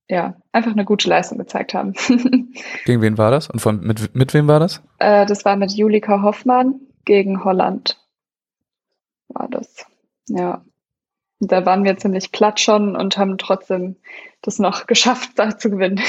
[0.09, 1.93] ja, einfach eine gute Leistung gezeigt haben.
[2.85, 3.49] gegen wen war das?
[3.49, 4.83] Und von, mit, mit wem war das?
[4.99, 7.99] Äh, das war mit Julika Hoffmann gegen Holland.
[9.29, 9.87] War das.
[10.29, 10.63] Ja.
[11.41, 13.97] Da waren wir ziemlich platt schon und haben trotzdem
[14.43, 16.01] das noch geschafft, da zu gewinnen.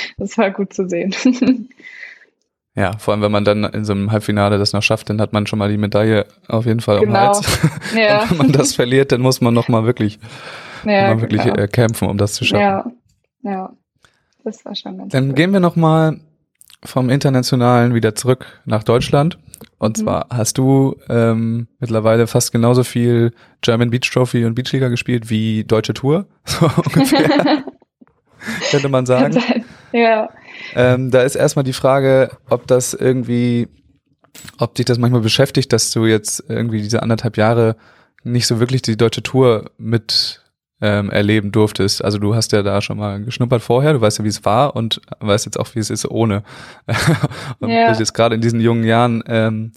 [0.18, 1.14] das war gut zu sehen.
[2.76, 5.32] Ja, vor allem, wenn man dann in so einem Halbfinale das noch schafft, dann hat
[5.32, 7.14] man schon mal die Medaille auf jeden Fall genau.
[7.14, 7.60] am Hals.
[7.94, 8.22] Ja.
[8.22, 10.18] Und wenn man das verliert, dann muss man noch mal wirklich,
[10.84, 11.54] ja, mal wirklich genau.
[11.54, 12.98] äh, kämpfen, um das zu schaffen.
[13.44, 13.72] Ja, ja.
[14.42, 15.34] Das war schon ganz Dann cool.
[15.34, 16.18] gehen wir noch mal
[16.84, 19.38] vom Internationalen wieder zurück nach Deutschland.
[19.78, 20.02] Und mhm.
[20.02, 25.64] zwar hast du ähm, mittlerweile fast genauso viel German Beach Trophy und Beachliga gespielt wie
[25.64, 27.64] Deutsche Tour, so ungefähr.
[28.70, 29.42] könnte man sagen.
[29.92, 30.28] ja.
[30.74, 33.68] Ähm, da ist erstmal die Frage, ob das irgendwie,
[34.58, 37.76] ob dich das manchmal beschäftigt, dass du jetzt irgendwie diese anderthalb Jahre
[38.22, 40.43] nicht so wirklich die deutsche Tour mit
[40.84, 42.04] ähm, erleben durftest.
[42.04, 44.76] Also du hast ja da schon mal geschnuppert vorher, du weißt ja, wie es war
[44.76, 46.42] und weißt jetzt auch, wie es ist ohne.
[47.58, 47.88] und ja.
[47.88, 49.72] bist jetzt gerade in diesen jungen Jahren, ähm,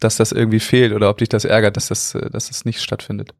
[0.00, 2.82] dass das irgendwie fehlt oder ob dich das ärgert, dass das, äh, dass das nicht
[2.82, 3.32] stattfindet.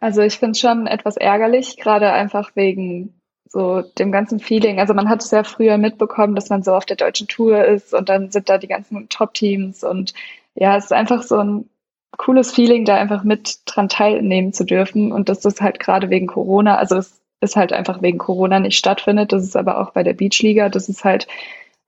[0.00, 3.12] Also ich finde es schon etwas ärgerlich, gerade einfach wegen
[3.46, 4.80] so dem ganzen Feeling.
[4.80, 7.92] Also man hat es ja früher mitbekommen, dass man so auf der deutschen Tour ist
[7.92, 10.14] und dann sind da die ganzen Top-Teams und
[10.54, 11.68] ja, es ist einfach so ein
[12.16, 16.26] cooles Feeling, da einfach mit dran teilnehmen zu dürfen und dass das halt gerade wegen
[16.26, 19.32] Corona, also es ist halt einfach wegen Corona nicht stattfindet.
[19.32, 21.28] Das ist aber auch bei der Beachliga, das ist halt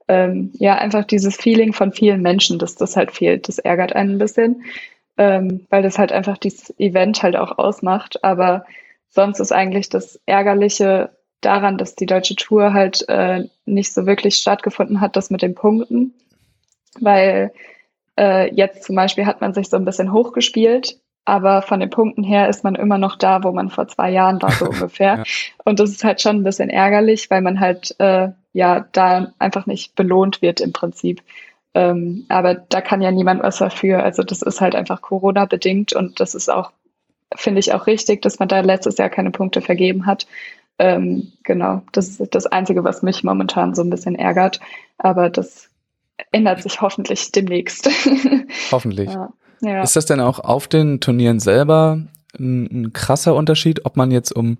[0.08, 3.48] ähm, ja einfach dieses Feeling von vielen Menschen, dass das halt fehlt.
[3.48, 4.64] Das ärgert einen ein bisschen,
[5.18, 8.22] ähm, weil das halt einfach dieses Event halt auch ausmacht.
[8.22, 8.64] Aber
[9.08, 11.10] sonst ist eigentlich das Ärgerliche
[11.40, 15.54] daran, dass die deutsche Tour halt äh, nicht so wirklich stattgefunden hat, das mit den
[15.54, 16.14] Punkten,
[17.00, 17.52] weil
[18.18, 22.22] äh, jetzt zum Beispiel hat man sich so ein bisschen hochgespielt, aber von den Punkten
[22.22, 25.18] her ist man immer noch da, wo man vor zwei Jahren war, so ungefähr.
[25.18, 25.24] ja.
[25.64, 29.66] Und das ist halt schon ein bisschen ärgerlich, weil man halt äh, ja da einfach
[29.66, 31.22] nicht belohnt wird im Prinzip.
[31.74, 34.02] Ähm, aber da kann ja niemand was dafür.
[34.02, 36.72] Also das ist halt einfach Corona bedingt und das ist auch,
[37.34, 40.26] finde ich auch richtig, dass man da letztes Jahr keine Punkte vergeben hat.
[40.78, 44.60] Ähm, genau, das ist das Einzige, was mich momentan so ein bisschen ärgert.
[44.96, 45.68] Aber das
[46.32, 47.88] ändert sich hoffentlich demnächst.
[48.72, 49.10] Hoffentlich.
[49.10, 49.32] Ja.
[49.60, 49.82] Ja.
[49.82, 52.00] Ist das denn auch auf den Turnieren selber
[52.38, 54.58] ein, ein, krasser Unterschied, ob man jetzt um,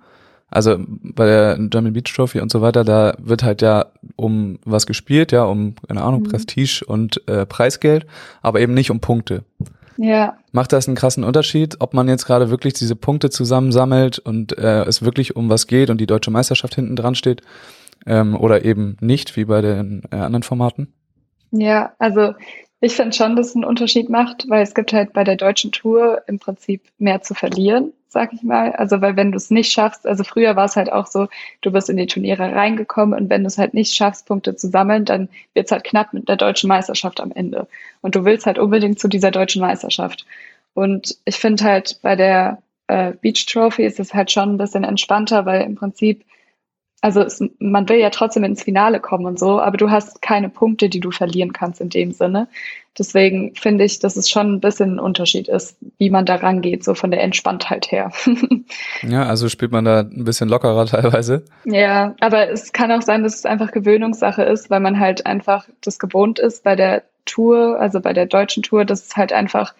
[0.49, 4.87] also bei der German Beach Trophy und so weiter, da wird halt ja um was
[4.87, 6.29] gespielt, ja, um, keine Ahnung, mhm.
[6.29, 8.07] Prestige und äh, Preisgeld,
[8.43, 9.45] aber eben nicht um Punkte.
[9.99, 10.37] Ja.
[10.53, 14.85] Macht das einen krassen Unterschied, ob man jetzt gerade wirklich diese Punkte zusammensammelt und äh,
[14.85, 17.43] es wirklich um was geht und die deutsche Meisterschaft hinten dran steht
[18.07, 20.93] ähm, oder eben nicht, wie bei den äh, anderen Formaten?
[21.51, 22.35] Ja, also
[22.81, 25.73] Ich finde schon, dass es einen Unterschied macht, weil es gibt halt bei der deutschen
[25.73, 28.73] Tour im Prinzip mehr zu verlieren, sag ich mal.
[28.75, 31.29] Also weil wenn du es nicht schaffst, also früher war es halt auch so,
[31.63, 34.69] du bist in die Turniere reingekommen und wenn du es halt nicht schaffst, Punkte zu
[34.69, 37.67] sammeln, dann wird es halt knapp mit der deutschen Meisterschaft am Ende.
[38.03, 40.27] Und du willst halt unbedingt zu dieser deutschen Meisterschaft.
[40.75, 44.85] Und ich finde halt bei der äh, Beach Trophy ist es halt schon ein bisschen
[44.85, 46.25] entspannter, weil im Prinzip
[47.01, 50.49] also es, man will ja trotzdem ins Finale kommen und so, aber du hast keine
[50.49, 52.49] Punkte, die du verlieren kannst in dem Sinne.
[52.99, 56.83] Deswegen finde ich, dass es schon ein bisschen ein Unterschied ist, wie man da rangeht,
[56.83, 58.11] so von der Entspanntheit her.
[59.03, 61.45] ja, also spielt man da ein bisschen lockerer teilweise.
[61.65, 65.69] Ja, aber es kann auch sein, dass es einfach Gewöhnungssache ist, weil man halt einfach
[65.83, 69.75] das gewohnt ist bei der Tour, also bei der deutschen Tour, dass es halt einfach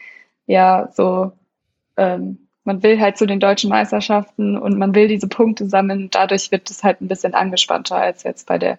[0.47, 1.33] ja so
[1.97, 6.11] ähm, man will halt zu den deutschen Meisterschaften und man will diese Punkte sammeln.
[6.11, 8.79] Dadurch wird es halt ein bisschen angespannter als jetzt bei der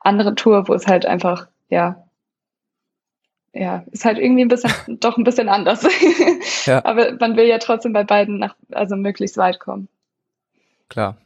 [0.00, 2.04] anderen Tour, wo es halt einfach, ja,
[3.52, 5.86] ja, ist halt irgendwie ein bisschen, doch ein bisschen anders.
[6.64, 6.84] Ja.
[6.84, 9.88] Aber man will ja trotzdem bei beiden nach, also möglichst weit kommen.
[10.88, 11.18] Klar.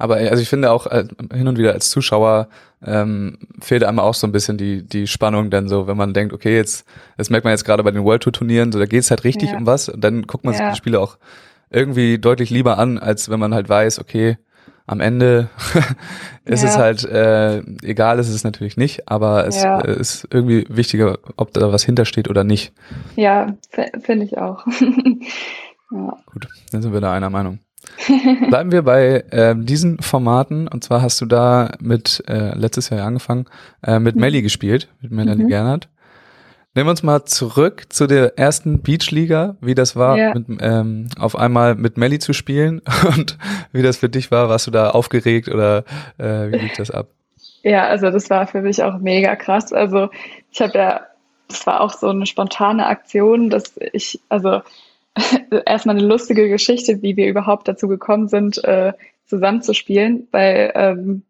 [0.00, 2.48] Aber also ich finde auch äh, hin und wieder als Zuschauer
[2.84, 6.32] ähm, fehlt einem auch so ein bisschen die die Spannung dann so, wenn man denkt,
[6.32, 6.86] okay, jetzt
[7.18, 9.24] das merkt man jetzt gerade bei den World Tour Turnieren, so da geht es halt
[9.24, 9.58] richtig ja.
[9.58, 10.60] um was und dann guckt man ja.
[10.60, 11.18] sich die Spiele auch
[11.68, 14.38] irgendwie deutlich lieber an, als wenn man halt weiß, okay,
[14.86, 15.50] am Ende
[16.44, 16.68] ist ja.
[16.70, 21.52] es halt äh, egal, ist es natürlich nicht, aber es äh, ist irgendwie wichtiger, ob
[21.52, 22.72] da was hintersteht oder nicht.
[23.16, 23.54] Ja,
[24.00, 24.66] finde ich auch.
[25.90, 26.16] ja.
[26.32, 27.60] Gut, dann sind wir da einer Meinung.
[28.48, 30.68] Bleiben wir bei äh, diesen Formaten.
[30.68, 33.46] Und zwar hast du da mit, äh, letztes Jahr angefangen,
[33.82, 34.20] äh, mit mhm.
[34.22, 35.48] Melli gespielt, mit Melanie mhm.
[35.48, 35.88] Gernert.
[36.74, 40.34] Nehmen wir uns mal zurück zu der ersten Beachliga, wie das war, ja.
[40.34, 42.80] mit, ähm, auf einmal mit Melli zu spielen
[43.16, 43.38] und
[43.72, 44.48] wie das für dich war.
[44.48, 45.84] Warst du da aufgeregt oder
[46.18, 47.08] äh, wie lief das ab?
[47.62, 49.72] Ja, also das war für mich auch mega krass.
[49.72, 50.10] Also
[50.52, 51.00] ich habe ja,
[51.48, 54.62] das war auch so eine spontane Aktion, dass ich, also
[55.66, 58.92] erstmal eine lustige Geschichte, wie wir überhaupt dazu gekommen sind, äh,
[59.26, 61.22] zusammenzuspielen, weil ähm,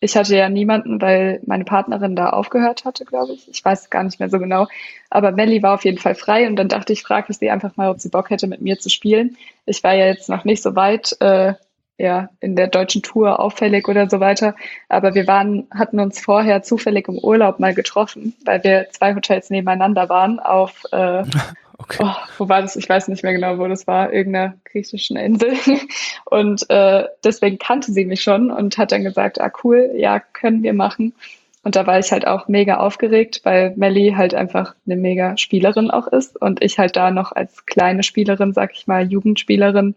[0.00, 3.48] ich hatte ja niemanden, weil meine Partnerin da aufgehört hatte, glaube ich.
[3.48, 4.68] Ich weiß gar nicht mehr so genau.
[5.10, 7.76] Aber Melly war auf jeden Fall frei und dann dachte ich, frage ich sie einfach
[7.76, 9.36] mal, ob sie Bock hätte, mit mir zu spielen.
[9.66, 11.54] Ich war ja jetzt noch nicht so weit äh,
[11.98, 14.54] ja, in der deutschen Tour auffällig oder so weiter.
[14.88, 19.50] Aber wir waren, hatten uns vorher zufällig im Urlaub mal getroffen, weil wir zwei Hotels
[19.50, 21.24] nebeneinander waren auf äh,
[21.78, 21.98] Okay.
[22.02, 22.74] Oh, wo war das?
[22.74, 24.12] Ich weiß nicht mehr genau, wo das war.
[24.12, 25.54] Irgendeiner griechischen Insel.
[26.24, 30.62] Und äh, deswegen kannte sie mich schon und hat dann gesagt, ah cool, ja, können
[30.62, 31.14] wir machen.
[31.62, 35.90] Und da war ich halt auch mega aufgeregt, weil Melly halt einfach eine mega Spielerin
[35.90, 39.94] auch ist und ich halt da noch als kleine Spielerin, sag ich mal, Jugendspielerin,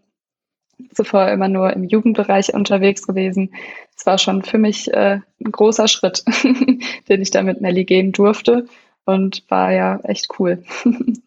[0.94, 3.54] zuvor immer nur im Jugendbereich unterwegs gewesen.
[3.96, 6.24] Es war schon für mich äh, ein großer Schritt,
[7.10, 8.66] den ich da mit Melly gehen durfte
[9.06, 10.64] und war ja echt cool.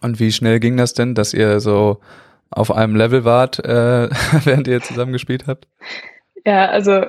[0.00, 2.00] Und wie schnell ging das denn, dass ihr so
[2.50, 4.08] auf einem Level wart, äh,
[4.44, 5.66] während ihr zusammen gespielt habt?
[6.44, 7.04] Ja, also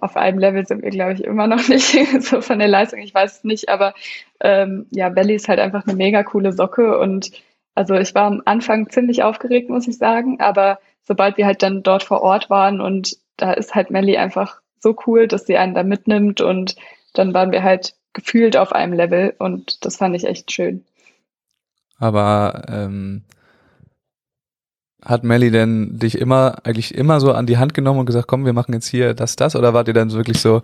[0.00, 3.00] auf einem Level sind wir, glaube ich, immer noch nicht so von der Leistung.
[3.00, 3.94] Ich weiß es nicht, aber
[4.40, 7.30] ähm, ja, Belly ist halt einfach eine mega coole Socke und
[7.74, 11.82] also ich war am Anfang ziemlich aufgeregt, muss ich sagen, aber sobald wir halt dann
[11.82, 15.74] dort vor Ort waren und da ist halt Melly einfach so cool, dass sie einen
[15.74, 16.76] da mitnimmt und
[17.14, 20.84] dann waren wir halt gefühlt auf einem Level und das fand ich echt schön.
[21.98, 23.22] Aber ähm,
[25.02, 28.46] hat Melly denn dich immer, eigentlich immer so an die Hand genommen und gesagt, komm,
[28.46, 29.54] wir machen jetzt hier das, das?
[29.54, 30.62] Oder wart ihr dann wirklich so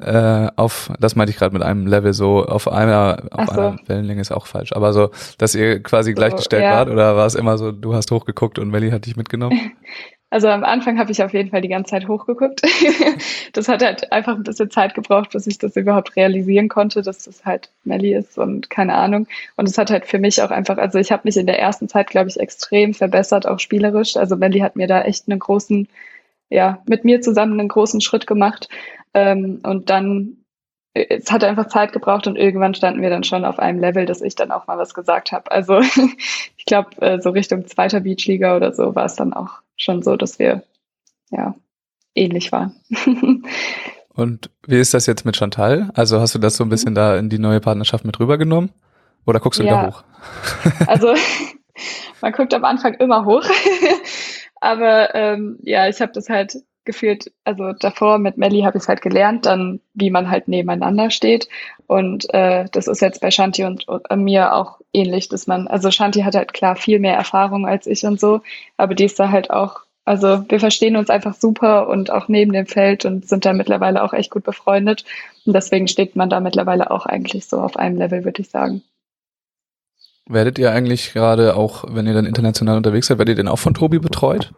[0.00, 3.52] äh, auf, das meinte ich gerade mit einem Level, so auf einer, auf so.
[3.52, 6.72] einer Wellenlänge ist auch falsch, aber so, dass ihr quasi so, gleichgestellt ja.
[6.72, 9.72] wart oder war es immer so, du hast hochgeguckt und Melly hat dich mitgenommen?
[10.30, 12.60] Also am Anfang habe ich auf jeden Fall die ganze Zeit hochgeguckt.
[13.54, 17.24] das hat halt einfach ein bisschen Zeit gebraucht, bis ich das überhaupt realisieren konnte, dass
[17.24, 19.26] das halt Melly ist und keine Ahnung.
[19.56, 21.88] Und es hat halt für mich auch einfach, also ich habe mich in der ersten
[21.88, 24.16] Zeit, glaube ich, extrem verbessert, auch spielerisch.
[24.16, 25.88] Also Melly hat mir da echt einen großen,
[26.50, 28.68] ja, mit mir zusammen einen großen Schritt gemacht.
[29.14, 30.36] Ähm, und dann
[30.94, 34.20] es hat einfach Zeit gebraucht und irgendwann standen wir dann schon auf einem Level, dass
[34.20, 35.50] ich dann auch mal was gesagt habe.
[35.50, 35.80] Also
[36.56, 40.16] ich glaube, äh, so Richtung zweiter Beachliga oder so war es dann auch schon so,
[40.16, 40.62] dass wir
[41.30, 41.54] ja
[42.14, 42.76] ähnlich waren.
[44.14, 45.90] und wie ist das jetzt mit Chantal?
[45.94, 48.70] Also hast du das so ein bisschen da in die neue Partnerschaft mit rübergenommen?
[49.24, 49.72] Oder guckst du ja.
[49.72, 50.04] wieder hoch?
[50.86, 51.14] also
[52.20, 53.44] man guckt am Anfang immer hoch.
[54.60, 56.56] Aber ähm, ja, ich habe das halt
[56.88, 61.10] gefühlt, also davor mit Melly habe ich es halt gelernt, dann wie man halt nebeneinander
[61.10, 61.48] steht.
[61.86, 65.92] Und äh, das ist jetzt bei Shanti und, und mir auch ähnlich, dass man, also
[65.92, 68.40] Shanti hat halt klar viel mehr Erfahrung als ich und so,
[68.76, 72.52] aber die ist da halt auch Also wir verstehen uns einfach super und auch neben
[72.52, 75.04] dem Feld und sind da mittlerweile auch echt gut befreundet.
[75.44, 78.82] Und deswegen steht man da mittlerweile auch eigentlich so auf einem Level, würde ich sagen.
[80.26, 83.58] Werdet ihr eigentlich gerade auch, wenn ihr dann international unterwegs seid, werdet ihr denn auch
[83.58, 84.52] von Tobi betreut?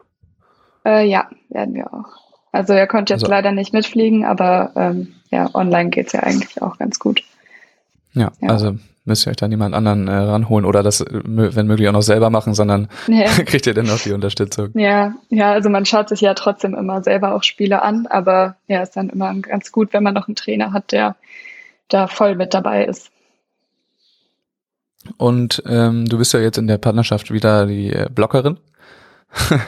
[0.85, 2.21] Äh, ja, werden wir auch.
[2.53, 6.61] Also er konnte jetzt also, leider nicht mitfliegen, aber ähm, ja, online geht's ja eigentlich
[6.63, 7.23] auch ganz gut.
[8.13, 8.49] Ja, ja.
[8.49, 11.93] also müsst ihr euch da niemand anderen äh, ranholen oder das, äh, wenn möglich, auch
[11.93, 13.25] noch selber machen, sondern ja.
[13.45, 14.71] kriegt ihr dann auch die Unterstützung.
[14.75, 18.83] Ja, ja, also man schaut sich ja trotzdem immer selber auch Spiele an, aber ja,
[18.83, 21.17] ist dann immer ganz gut, wenn man noch einen Trainer hat, der
[21.89, 23.11] da voll mit dabei ist.
[25.17, 28.59] Und ähm, du bist ja jetzt in der Partnerschaft wieder die äh, Blockerin.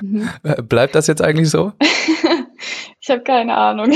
[0.01, 0.29] Mhm.
[0.69, 1.73] Bleibt das jetzt eigentlich so?
[3.01, 3.93] ich habe keine Ahnung.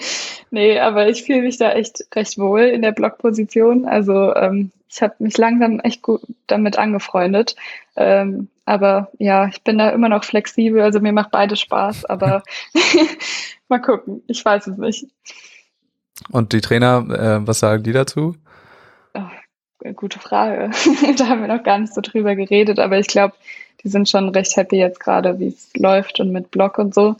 [0.50, 3.86] nee, aber ich fühle mich da echt recht wohl in der Blockposition.
[3.86, 7.56] Also ähm, ich habe mich langsam echt gut damit angefreundet.
[7.96, 10.80] Ähm, aber ja, ich bin da immer noch flexibel.
[10.80, 12.42] Also mir macht beides Spaß, aber
[13.68, 14.22] mal gucken.
[14.26, 15.06] Ich weiß es nicht.
[16.30, 18.36] Und die Trainer, äh, was sagen die dazu?
[19.94, 20.70] Gute Frage.
[21.16, 23.34] da haben wir noch gar nicht so drüber geredet, aber ich glaube,
[23.82, 27.16] die sind schon recht happy jetzt gerade, wie es läuft und mit Block und so.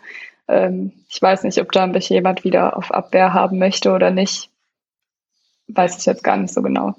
[0.49, 4.51] Ähm, ich weiß nicht, ob da mich jemand wieder auf Abwehr haben möchte oder nicht.
[5.69, 6.95] Weiß ich jetzt gar nicht so genau.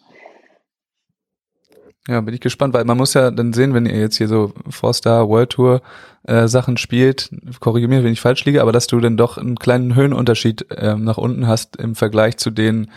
[2.08, 4.54] Ja, bin ich gespannt, weil man muss ja dann sehen, wenn ihr jetzt hier so
[4.70, 5.82] Four-Star World Tour
[6.24, 9.58] äh, Sachen spielt, korrigiere mich, wenn ich falsch liege, aber dass du dann doch einen
[9.58, 12.92] kleinen Höhenunterschied äh, nach unten hast im Vergleich zu den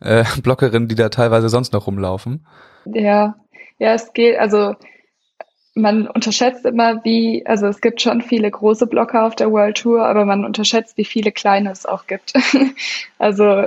[0.00, 2.44] äh, Blockerinnen, die da teilweise sonst noch rumlaufen.
[2.86, 3.36] Ja,
[3.78, 4.74] ja, es geht, also
[5.74, 10.06] man unterschätzt immer, wie, also es gibt schon viele große Blocker auf der World Tour,
[10.06, 12.32] aber man unterschätzt, wie viele kleine es auch gibt.
[13.18, 13.66] also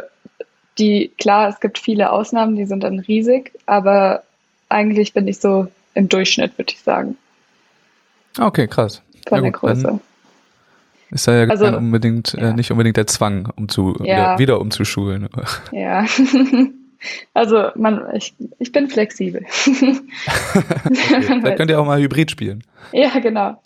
[0.79, 4.23] die, klar, es gibt viele Ausnahmen, die sind dann riesig, aber
[4.69, 7.17] eigentlich bin ich so im Durchschnitt, würde ich sagen.
[8.39, 9.01] Okay, krass.
[9.27, 9.99] Von ja, der Größe.
[11.11, 12.49] Ist ja, also, unbedingt, äh, ja.
[12.49, 14.03] Äh, nicht unbedingt der Zwang, um zu, ja.
[14.03, 15.27] wieder, wieder umzuschulen.
[15.71, 16.05] Ja.
[17.33, 19.45] Also man, ich, ich bin flexibel.
[19.65, 21.41] okay.
[21.41, 22.61] Da könnt ihr auch mal Hybrid spielen.
[22.91, 23.61] Ja, genau.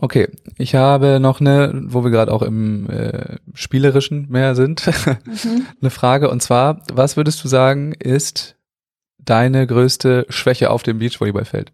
[0.00, 5.66] Okay, ich habe noch eine, wo wir gerade auch im äh, spielerischen mehr sind, mhm.
[5.80, 6.30] eine Frage.
[6.30, 8.56] Und zwar, was würdest du sagen, ist
[9.18, 11.72] deine größte Schwäche auf dem Beachvolleyballfeld?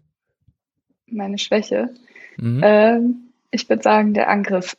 [1.07, 1.89] Meine Schwäche?
[2.37, 2.61] Mhm.
[2.63, 3.15] Ähm,
[3.51, 4.75] ich würde sagen, der Angriff.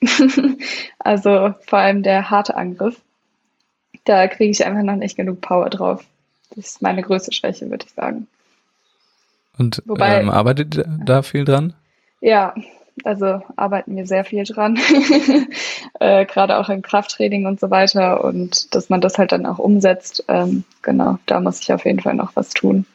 [0.98, 3.00] also vor allem der harte Angriff
[4.06, 6.04] da kriege ich einfach noch nicht genug Power drauf.
[6.50, 8.26] Das ist meine größte Schwäche, würde ich sagen.
[9.58, 11.74] Und Wobei, ähm, arbeitet da viel dran?
[12.20, 12.54] Ja,
[13.04, 14.78] also arbeiten wir sehr viel dran,
[16.00, 19.58] äh, gerade auch im Krafttraining und so weiter und dass man das halt dann auch
[19.58, 20.24] umsetzt.
[20.28, 22.86] Ähm, genau, da muss ich auf jeden Fall noch was tun.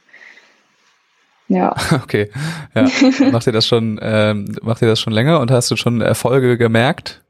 [1.48, 1.76] Ja.
[2.04, 2.32] Okay.
[2.74, 2.88] Ja.
[3.32, 6.58] macht ihr das schon, ähm, macht ihr das schon länger und hast du schon Erfolge
[6.58, 7.22] gemerkt?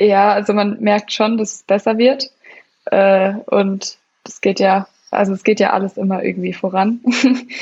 [0.00, 2.30] Ja, also man merkt schon, dass es besser wird.
[2.86, 7.00] Äh, und das geht ja, also es geht ja alles immer irgendwie voran.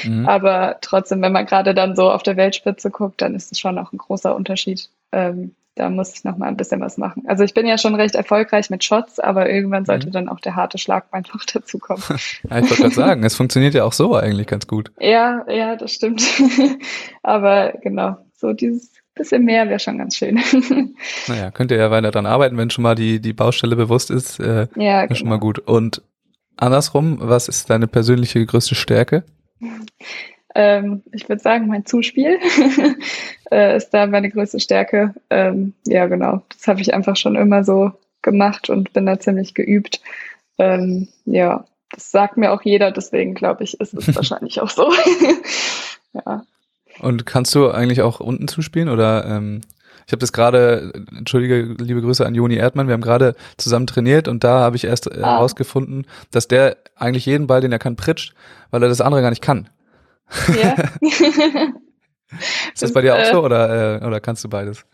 [0.04, 0.26] Mhm.
[0.28, 3.78] Aber trotzdem, wenn man gerade dann so auf der Weltspitze guckt, dann ist es schon
[3.78, 4.88] auch ein großer Unterschied.
[5.12, 7.24] Ähm, da muss ich noch mal ein bisschen was machen.
[7.26, 10.12] Also ich bin ja schon recht erfolgreich mit Shots, aber irgendwann sollte mhm.
[10.12, 12.02] dann auch der harte Schlag einfach dazukommen.
[12.08, 14.92] ja, ich wollte gerade sagen, es funktioniert ja auch so eigentlich ganz gut.
[15.00, 16.22] Ja, ja, das stimmt.
[17.22, 20.40] aber genau, so dieses bisschen mehr wäre schon ganz schön.
[21.26, 24.40] naja, könnt ihr ja weiter dran arbeiten, wenn schon mal die, die Baustelle bewusst ist.
[24.40, 25.14] Äh, ja, genau.
[25.14, 25.58] schon mal gut.
[25.58, 26.02] Und
[26.62, 29.24] andersrum, was ist deine persönliche größte Stärke?
[30.54, 32.38] Ähm, ich würde sagen, mein Zuspiel
[33.50, 35.14] äh, ist da meine größte Stärke.
[35.30, 36.42] Ähm, ja, genau.
[36.50, 40.00] Das habe ich einfach schon immer so gemacht und bin da ziemlich geübt.
[40.58, 44.92] Ähm, ja, das sagt mir auch jeder, deswegen glaube ich, ist es wahrscheinlich auch so.
[46.12, 46.44] ja.
[47.00, 49.62] Und kannst du eigentlich auch unten zuspielen oder ähm,
[50.06, 54.28] ich habe das gerade, entschuldige, liebe Grüße an Joni Erdmann, wir haben gerade zusammen trainiert
[54.28, 55.36] und da habe ich erst äh, ah.
[55.36, 58.34] herausgefunden, dass der eigentlich jeden Ball, den er kann, pritscht,
[58.70, 59.68] weil er das andere gar nicht kann.
[60.48, 60.76] Ja.
[62.72, 64.86] Ist das, bei dir auch äh, so oder, äh, oder kannst du beides?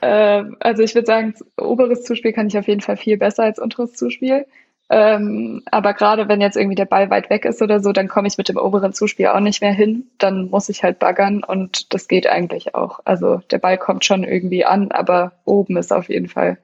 [0.00, 3.58] Äh, also ich würde sagen, oberes Zuspiel kann ich auf jeden Fall viel besser als
[3.58, 4.46] unteres Zuspiel.
[4.90, 8.28] Ähm, aber gerade wenn jetzt irgendwie der Ball weit weg ist oder so, dann komme
[8.28, 10.06] ich mit dem oberen Zuspiel auch nicht mehr hin.
[10.18, 13.00] Dann muss ich halt baggern und das geht eigentlich auch.
[13.04, 16.58] Also der Ball kommt schon irgendwie an, aber oben ist auf jeden Fall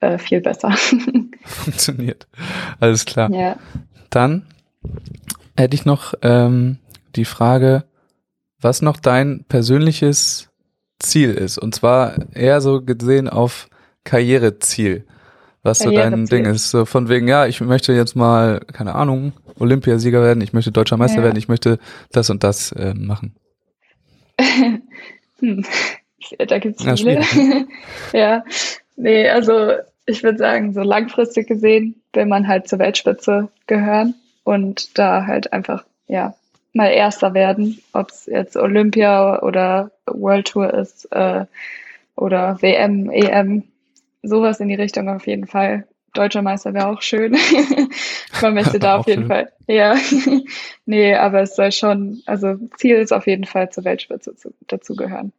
[0.00, 0.72] äh, viel besser.
[1.44, 2.26] Funktioniert.
[2.78, 3.30] Alles klar.
[3.30, 3.56] Ja.
[4.10, 4.46] Dann
[5.56, 6.78] hätte ich noch ähm,
[7.16, 7.84] die Frage,
[8.60, 10.50] was noch dein persönliches
[10.98, 11.58] Ziel ist.
[11.58, 13.68] Und zwar eher so gesehen auf
[14.04, 15.06] Karriereziel
[15.62, 16.70] was so dein Ding ist.
[16.70, 20.96] So von wegen, ja, ich möchte jetzt mal, keine Ahnung, Olympiasieger werden, ich möchte deutscher
[20.96, 21.24] Meister ja.
[21.24, 21.78] werden, ich möchte
[22.10, 23.34] das und das äh, machen.
[25.38, 25.64] hm.
[26.38, 27.22] da gibt's Ja, viele.
[27.22, 27.66] schwierig,
[28.12, 28.44] ja,
[28.96, 29.72] nee, also
[30.06, 35.52] ich würde sagen, so langfristig gesehen will man halt zur Weltspitze gehören und da halt
[35.52, 36.34] einfach, ja,
[36.72, 41.44] mal Erster werden, ob es jetzt Olympia oder World Tour ist äh,
[42.16, 43.64] oder WM, EM,
[44.22, 45.86] sowas in die Richtung auf jeden Fall.
[46.14, 47.32] Deutscher Meister wäre auch schön.
[48.42, 49.28] Man möchte da auf jeden schön.
[49.28, 49.96] Fall, ja.
[50.86, 55.32] nee, aber es soll schon, also Ziel ist auf jeden Fall zur Weltspitze zu, dazugehören.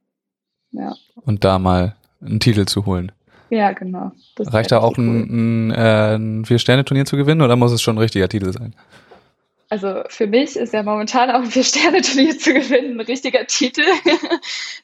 [0.72, 0.96] Ja.
[1.26, 3.12] Und da mal einen Titel zu holen.
[3.50, 4.12] Ja, genau.
[4.36, 7.96] Das Reicht da auch ein, ein, äh, ein Vier-Sterne-Turnier zu gewinnen oder muss es schon
[7.96, 8.74] ein richtiger Titel sein?
[9.70, 13.84] Also für mich ist ja momentan auch ein Vier-Sterne-Turnier zu gewinnen ein richtiger Titel.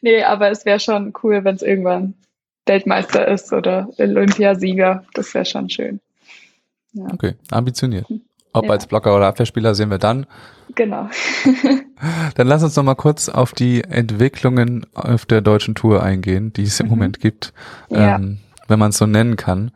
[0.02, 2.14] nee, aber es wäre schon cool, wenn es irgendwann
[2.70, 5.04] Weltmeister ist oder Olympiasieger.
[5.14, 6.00] Das wäre schon schön.
[6.94, 8.06] Ja, Okay, ambitioniert.
[8.54, 8.72] Ob Ja.
[8.72, 10.26] als Blocker oder Abwehrspieler sehen wir dann.
[10.76, 11.10] genau.
[12.36, 16.64] Dann lass uns noch mal kurz auf die Entwicklungen auf der deutschen Tour eingehen, die
[16.64, 16.90] es im Mhm.
[16.92, 17.54] Moment gibt,
[17.90, 18.16] Ja.
[18.16, 18.38] ähm,
[18.70, 19.72] wenn man es so nennen kann.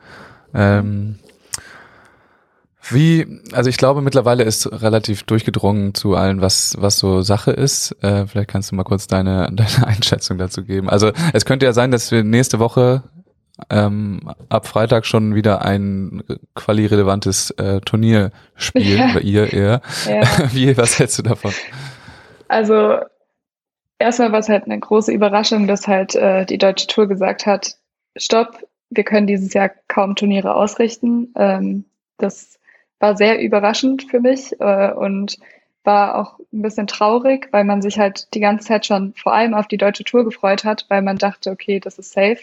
[0.53, 1.19] Ähm,
[2.89, 7.95] wie, also ich glaube mittlerweile ist relativ durchgedrungen zu allen, was was so Sache ist.
[8.03, 10.89] Äh, vielleicht kannst du mal kurz deine deine Einschätzung dazu geben.
[10.89, 13.03] Also es könnte ja sein, dass wir nächste Woche
[13.69, 16.23] ähm, ab Freitag schon wieder ein
[16.55, 19.09] quali-relevantes äh, Turnier spielen Ja.
[19.11, 19.81] oder ihr eher.
[20.07, 20.21] Ja.
[20.51, 21.53] Wie, was hältst du davon?
[22.47, 22.97] Also
[23.99, 27.77] erstmal war es halt eine große Überraschung, dass halt äh, die deutsche Tour gesagt hat,
[28.17, 28.57] stopp,
[28.89, 31.33] wir können dieses Jahr kaum Turniere ausrichten.
[31.35, 31.85] Ähm,
[32.17, 32.59] das
[33.03, 35.37] war sehr überraschend für mich äh, und
[35.83, 39.53] war auch ein bisschen traurig, weil man sich halt die ganze Zeit schon vor allem
[39.53, 42.39] auf die deutsche Tour gefreut hat, weil man dachte, okay, das ist safe.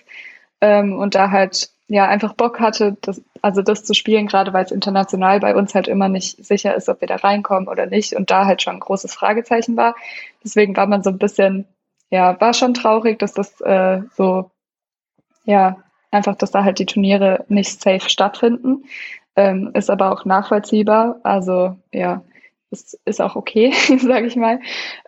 [0.61, 4.67] Ähm, und da halt ja einfach Bock hatte, das, also das zu spielen, gerade weil
[4.67, 8.15] es international bei uns halt immer nicht sicher ist, ob wir da reinkommen oder nicht
[8.15, 9.95] und da halt schon ein großes Fragezeichen war.
[10.45, 11.67] Deswegen war man so ein bisschen,
[12.11, 14.51] ja, war schon traurig, dass das äh, so,
[15.45, 15.79] ja,
[16.11, 18.85] einfach, dass da halt die Turniere nicht safe stattfinden.
[19.37, 21.21] Ähm, ist aber auch nachvollziehbar.
[21.23, 22.23] Also ja,
[22.71, 24.61] es ist auch okay, sage ich mal.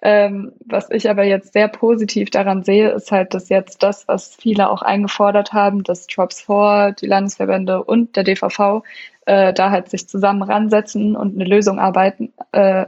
[0.03, 4.35] Ähm, was ich aber jetzt sehr positiv daran sehe, ist halt, dass jetzt das, was
[4.35, 8.83] viele auch eingefordert haben, dass Drops 4, die Landesverbände und der DVV
[9.27, 12.87] äh, da halt sich zusammen ransetzen und eine Lösung arbeiten, äh,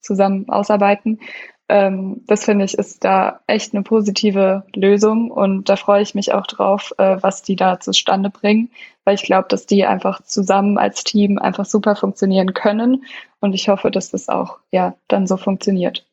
[0.00, 1.20] zusammen ausarbeiten.
[1.68, 6.32] Ähm, das finde ich ist da echt eine positive Lösung und da freue ich mich
[6.32, 8.70] auch drauf, äh, was die da zustande bringen,
[9.06, 13.04] weil ich glaube, dass die einfach zusammen als Team einfach super funktionieren können
[13.40, 16.04] und ich hoffe, dass das auch ja dann so funktioniert.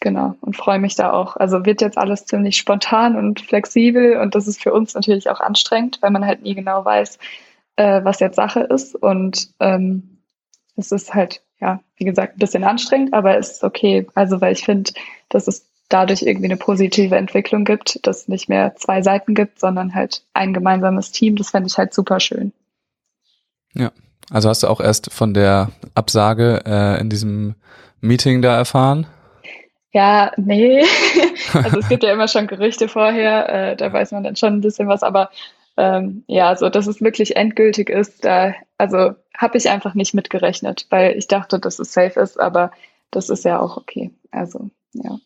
[0.00, 1.36] Genau und freue mich da auch.
[1.36, 5.40] Also wird jetzt alles ziemlich spontan und flexibel und das ist für uns natürlich auch
[5.40, 7.18] anstrengend, weil man halt nie genau weiß,
[7.76, 10.18] äh, was jetzt Sache ist und ähm,
[10.76, 14.08] es ist halt ja, wie gesagt, ein bisschen anstrengend, aber es ist okay.
[14.14, 14.90] Also, weil ich finde,
[15.28, 19.60] dass es dadurch irgendwie eine positive Entwicklung gibt, dass es nicht mehr zwei Seiten gibt,
[19.60, 21.36] sondern halt ein gemeinsames Team.
[21.36, 22.52] Das fände ich halt super schön.
[23.74, 23.92] Ja,
[24.30, 27.54] also hast du auch erst von der Absage äh, in diesem
[28.00, 29.06] Meeting da erfahren?
[29.92, 30.84] Ja, nee.
[31.52, 34.60] also es gibt ja immer schon Gerüchte vorher, äh, da weiß man dann schon ein
[34.62, 35.30] bisschen was, aber
[35.76, 40.86] ähm, ja, so dass es wirklich endgültig ist, da also habe ich einfach nicht mitgerechnet,
[40.90, 42.70] weil ich dachte, dass es safe ist, aber
[43.10, 44.10] das ist ja auch okay.
[44.30, 45.18] Also ja.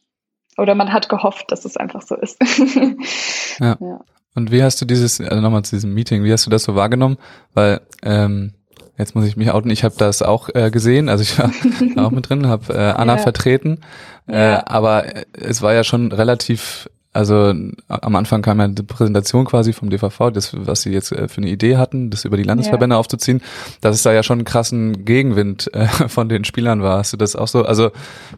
[0.56, 2.38] Oder man hat gehofft, dass es einfach so ist.
[3.58, 3.76] Ja.
[3.80, 4.00] ja.
[4.34, 6.74] Und wie hast du dieses, also nochmal zu diesem Meeting, wie hast du das so
[6.74, 7.16] wahrgenommen?
[7.54, 8.52] Weil, ähm,
[8.98, 11.50] jetzt muss ich mich outen, ich habe das auch äh, gesehen, also ich war
[12.04, 13.22] auch mit drin, habe äh, Anna Ja.
[13.22, 13.80] vertreten,
[14.28, 14.58] Ja.
[14.58, 17.54] äh, aber äh, es war ja schon relativ, also
[17.88, 21.38] am Anfang kam ja die Präsentation quasi vom DVV, das, was sie jetzt äh, für
[21.38, 23.42] eine Idee hatten, das über die Landesverbände aufzuziehen,
[23.80, 26.98] dass es da ja schon einen krassen Gegenwind äh, von den Spielern war.
[26.98, 27.90] Hast du das auch so, also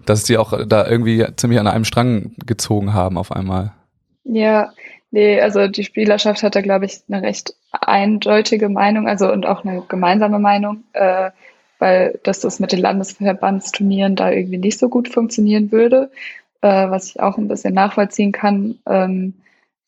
[0.07, 3.72] dass sie auch da irgendwie ziemlich an einem Strang gezogen haben auf einmal?
[4.24, 4.70] Ja,
[5.11, 9.64] nee, also die Spielerschaft hat da, glaube ich, eine recht eindeutige Meinung, also und auch
[9.64, 11.31] eine gemeinsame Meinung, äh,
[11.79, 16.11] weil dass das mit den Landesverbandsturnieren da irgendwie nicht so gut funktionieren würde,
[16.62, 18.78] äh, was ich auch ein bisschen nachvollziehen kann.
[18.86, 19.34] Ähm,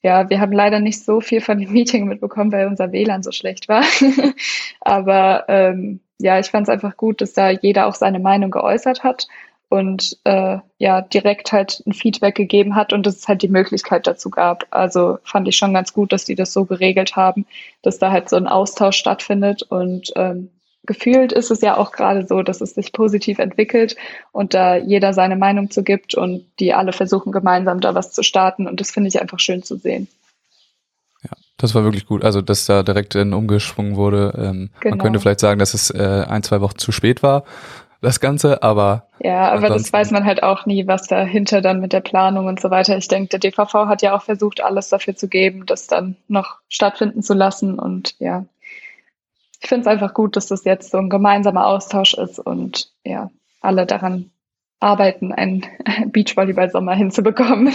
[0.03, 3.33] ja, wir haben leider nicht so viel von dem Meeting mitbekommen, weil unser WLAN so
[3.33, 3.85] schlecht war.
[4.81, 9.03] Aber ähm, ja, ich fand es einfach gut, dass da jeder auch seine Meinung geäußert
[9.05, 9.27] hat
[9.71, 14.07] und äh, ja direkt halt ein Feedback gegeben hat und dass es halt die Möglichkeit
[14.07, 14.67] dazu gab.
[14.71, 17.47] Also fand ich schon ganz gut, dass die das so geregelt haben,
[17.83, 20.51] dass da halt so ein Austausch stattfindet und ähm,
[20.91, 23.95] gefühlt ist es ja auch gerade so, dass es sich positiv entwickelt
[24.33, 28.25] und da jeder seine Meinung zu gibt und die alle versuchen gemeinsam da was zu
[28.25, 30.09] starten und das finde ich einfach schön zu sehen.
[31.23, 32.25] Ja, das war wirklich gut.
[32.25, 34.33] Also, dass da direkt dann umgeschwungen wurde.
[34.37, 35.03] Ähm, Man Genau.
[35.05, 37.45] könnte vielleicht sagen, dass es äh, ein, zwei Wochen zu spät war.
[38.03, 39.07] das Ganze, aber.
[39.21, 42.59] Ja, aber das weiß man halt auch nie, was dahinter dann mit der Planung und
[42.59, 42.97] so weiter.
[42.97, 46.57] Ich denke, der DVV hat ja auch versucht, alles dafür zu geben, das dann noch
[46.69, 47.79] stattfinden zu lassen.
[47.79, 48.45] Und ja,
[49.61, 53.31] ich finde es einfach gut, dass das jetzt so ein gemeinsamer Austausch ist und ja,
[53.61, 54.31] alle daran
[54.81, 55.67] arbeiten, einen
[56.07, 57.71] Beachvolleyball-Sommer hinzubekommen.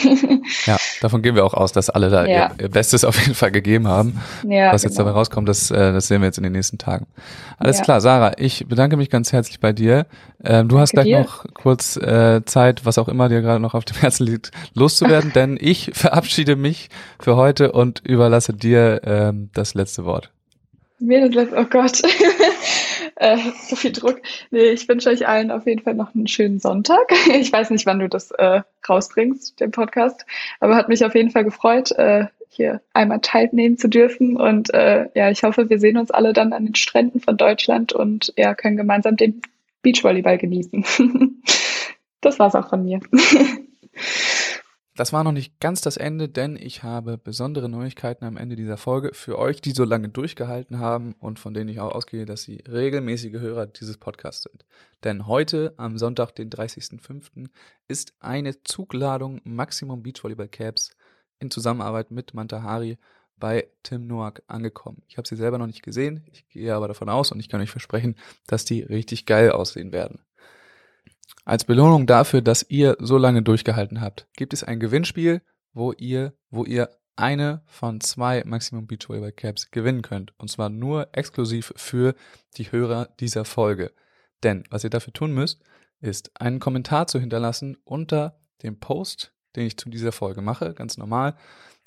[0.65, 2.51] ja, davon gehen wir auch aus, dass alle da ja.
[2.59, 4.19] ihr, Bestes auf jeden Fall gegeben haben.
[4.43, 4.89] Ja, Was genau.
[4.89, 7.05] jetzt dabei rauskommt, das, äh, das sehen wir jetzt in den nächsten Tagen.
[7.59, 7.83] Alles ja.
[7.83, 10.07] klar, Sarah, ich bedanke mich ganz herzlich bei dir.
[10.43, 11.19] Ähm, du Danke hast gleich dir.
[11.19, 15.31] noch kurz äh, Zeit, was auch immer dir gerade noch auf dem Herzen liegt, loszuwerden,
[15.35, 20.31] denn ich verabschiede mich für heute und überlasse dir ähm, das letzte Wort.
[20.99, 22.01] Letzte, oh Gott.
[23.15, 23.37] äh,
[23.67, 24.21] so viel Druck.
[24.51, 27.11] Nee, ich wünsche euch allen auf jeden Fall noch einen schönen Sonntag.
[27.27, 30.25] Ich weiß nicht, wann du das äh, rausbringst, den Podcast,
[30.59, 34.37] aber hat mich auf jeden Fall gefreut, äh, hier einmal teilnehmen zu dürfen.
[34.37, 37.91] Und äh, ja, ich hoffe, wir sehen uns alle dann an den Stränden von Deutschland
[37.91, 39.41] und ja, können gemeinsam den
[39.81, 40.85] Beachvolleyball genießen.
[42.21, 43.01] das war's auch von mir.
[44.97, 48.77] Das war noch nicht ganz das Ende, denn ich habe besondere Neuigkeiten am Ende dieser
[48.77, 52.43] Folge für euch, die so lange durchgehalten haben und von denen ich auch ausgehe, dass
[52.43, 54.63] sie regelmäßige Hörer dieses Podcasts sind.
[55.03, 57.49] Denn heute, am Sonntag, den 30.05.,
[57.89, 60.95] ist eine Zugladung Maximum Beachvolleyball Caps
[61.39, 62.97] in Zusammenarbeit mit Mantahari
[63.35, 65.03] bei Tim Noack angekommen.
[65.09, 67.59] Ich habe sie selber noch nicht gesehen, ich gehe aber davon aus und ich kann
[67.59, 68.15] euch versprechen,
[68.47, 70.24] dass die richtig geil aussehen werden.
[71.45, 75.43] Als Belohnung dafür, dass ihr so lange durchgehalten habt, gibt es ein Gewinnspiel,
[75.73, 80.33] wo ihr, wo ihr eine von zwei Maximum Beach Volleyball Caps gewinnen könnt.
[80.39, 82.15] Und zwar nur exklusiv für
[82.57, 83.91] die Hörer dieser Folge.
[84.41, 85.61] Denn was ihr dafür tun müsst,
[86.01, 90.97] ist einen Kommentar zu hinterlassen unter dem Post, den ich zu dieser Folge mache, ganz
[90.97, 91.35] normal.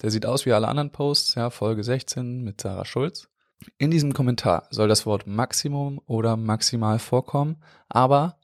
[0.03, 3.29] Der sieht aus wie alle anderen Posts, ja, Folge 16 mit Sarah Schulz.
[3.77, 7.57] In diesem Kommentar soll das Wort Maximum oder maximal vorkommen,
[7.89, 8.38] aber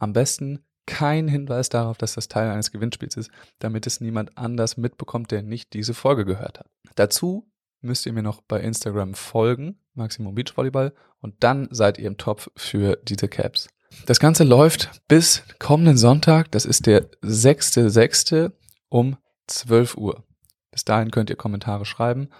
[0.00, 3.30] am besten kein Hinweis darauf, dass das Teil eines Gewinnspiels ist,
[3.60, 6.68] damit es niemand anders mitbekommt, der nicht diese Folge gehört hat.
[6.96, 7.48] Dazu
[7.80, 12.16] müsst ihr mir noch bei Instagram folgen, Maximum Beach Volleyball, und dann seid ihr im
[12.16, 13.68] Topf für diese Caps.
[14.06, 18.52] Das Ganze läuft bis kommenden Sonntag, das ist der 6.6.
[18.88, 20.24] um 12 Uhr.
[20.70, 22.30] Bis dahin könnt ihr Kommentare schreiben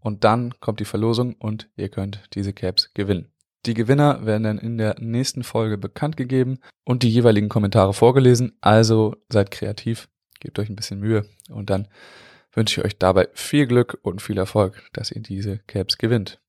[0.00, 3.32] und dann kommt die Verlosung und ihr könnt diese Caps gewinnen.
[3.66, 8.56] Die Gewinner werden dann in der nächsten Folge bekannt gegeben und die jeweiligen Kommentare vorgelesen.
[8.60, 10.08] Also seid kreativ,
[10.40, 11.88] gebt euch ein bisschen Mühe und dann
[12.52, 16.40] wünsche ich euch dabei viel Glück und viel Erfolg, dass ihr diese Caps gewinnt.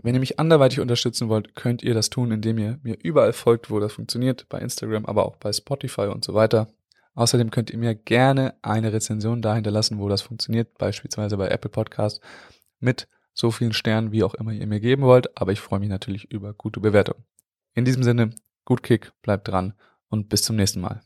[0.00, 3.70] Wenn ihr mich anderweitig unterstützen wollt, könnt ihr das tun, indem ihr mir überall folgt,
[3.70, 6.68] wo das funktioniert, bei Instagram, aber auch bei Spotify und so weiter.
[7.14, 11.70] Außerdem könnt ihr mir gerne eine Rezension da hinterlassen, wo das funktioniert, beispielsweise bei Apple
[11.70, 12.20] Podcast
[12.78, 15.88] mit so vielen Sternen, wie auch immer ihr mir geben wollt, aber ich freue mich
[15.88, 17.24] natürlich über gute Bewertungen.
[17.74, 18.34] In diesem Sinne,
[18.64, 19.74] gut Kick, bleibt dran
[20.08, 21.02] und bis zum nächsten Mal.